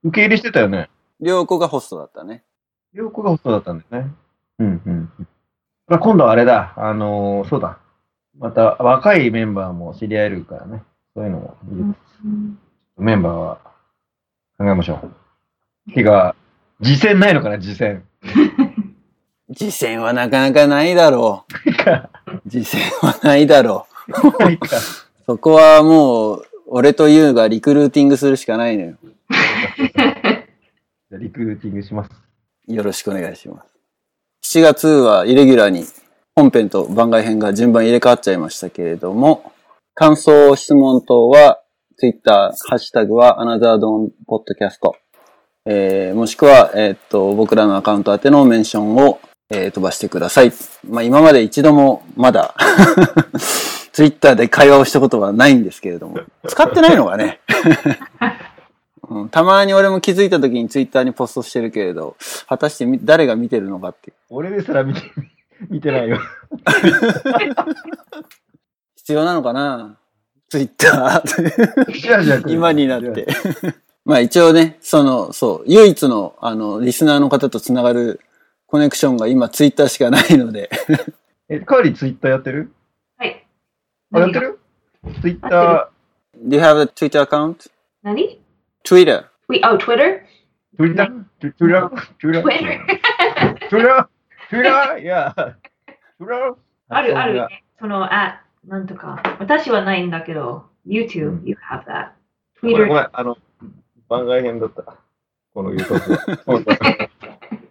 [0.02, 0.90] 受け入れしてたよね？
[1.20, 2.42] リョウコがホストだったね。
[2.94, 4.10] りょうこがホストだったんだよね。
[4.58, 5.12] うんうん
[6.00, 7.78] 今度はあれだ、あのーそうだ。
[8.38, 10.82] また若いメンバーも知り合えるからね。
[11.14, 12.58] そういうのもいいです、うん
[12.98, 13.58] メンバーは
[14.58, 15.00] 考えましょ
[15.88, 15.92] う。
[15.92, 16.34] てか、
[16.82, 18.04] 次戦ないのかな、次戦。
[19.54, 21.52] 次戦はなかなかないだろう。
[22.48, 23.91] 次戦はないだろう。
[25.26, 28.96] そこはもう、俺とユウがリクルーティングするしかないのよ。
[29.30, 32.10] じゃあリクルーティングします。
[32.66, 33.62] よろしくお願いしま
[34.42, 34.58] す。
[34.58, 35.84] 7月はイレギュラーに
[36.34, 39.52] 本編と番外編が順番入れ替わっちゃいましたけれども、
[39.94, 41.60] 感想、質問等は、
[41.98, 44.96] ツイッター、ハッシュタグは、アナザードンポッドキャスト。
[45.66, 50.52] えー、もしくは、えーっと、僕らのアカウント宛てのメンションを、えー飛ばしてください。
[50.88, 52.54] まあ、今まで一度もまだ、
[53.92, 56.20] ツイッターで会話をしたことはないんですけれども。
[56.48, 57.40] 使ってないのがね。
[59.08, 62.16] うん、たまに俺も気づいた時にツイッターにポストしてるけれど、
[62.48, 64.12] 果たしてみ誰が見てるのかって。
[64.30, 65.00] 俺ですら見て、
[65.68, 66.18] 見てないよ。
[68.96, 69.96] 必要なのかな？
[70.48, 72.50] ツイッター。
[72.50, 73.26] 今になって。
[74.04, 78.20] まあ一応ね、その、そう、唯一の、あの、リスナーの方とつながる
[78.66, 80.70] コネクションが今ツイッターしかないので。
[81.48, 82.58] え、カーリーツイッターやってる？
[82.58, 82.68] はい。
[84.12, 84.58] あ、やってる？
[85.20, 87.70] ツイッタやっー、Do you have a Twitter account?
[88.02, 88.40] 何
[88.84, 89.30] ？Twitter.
[89.48, 90.24] We, oh, Twitter?
[90.76, 90.76] Twitter?
[90.78, 91.50] ツイッターツイ
[94.60, 96.56] ッターいや、ツイッター
[96.88, 97.48] あるある。
[97.78, 99.22] その、あ、なんとか。
[99.38, 102.10] 私はないんだけど、You too, you have that.
[102.60, 102.94] ごめん、ご Twitter.
[102.94, 103.38] めん、あの、
[104.08, 104.82] 番外編だった。
[105.54, 106.00] この言うとこ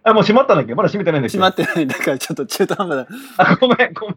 [0.04, 0.74] あ、もう閉まったんだっけ？
[0.74, 1.38] まだ閉めてないんだっけ？
[1.38, 1.86] 閉まってない。
[1.86, 3.08] だからちょっと中途半端だ。
[3.38, 4.16] あ、ごめん、ごめん。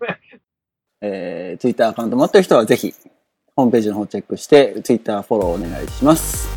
[1.01, 2.93] えー、Twitter アカウント持ってる人はぜひ、
[3.55, 6.47] ホームページの方チェックして、Twitter フォローお願いします。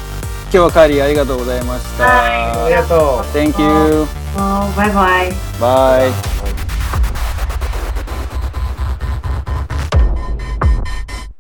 [0.51, 2.05] 今日はカーリーありがとうございました。
[2.05, 2.99] はいありがとう。
[3.37, 4.07] Thank you.
[4.35, 5.33] もうバイバイ。
[6.11, 6.38] Bye.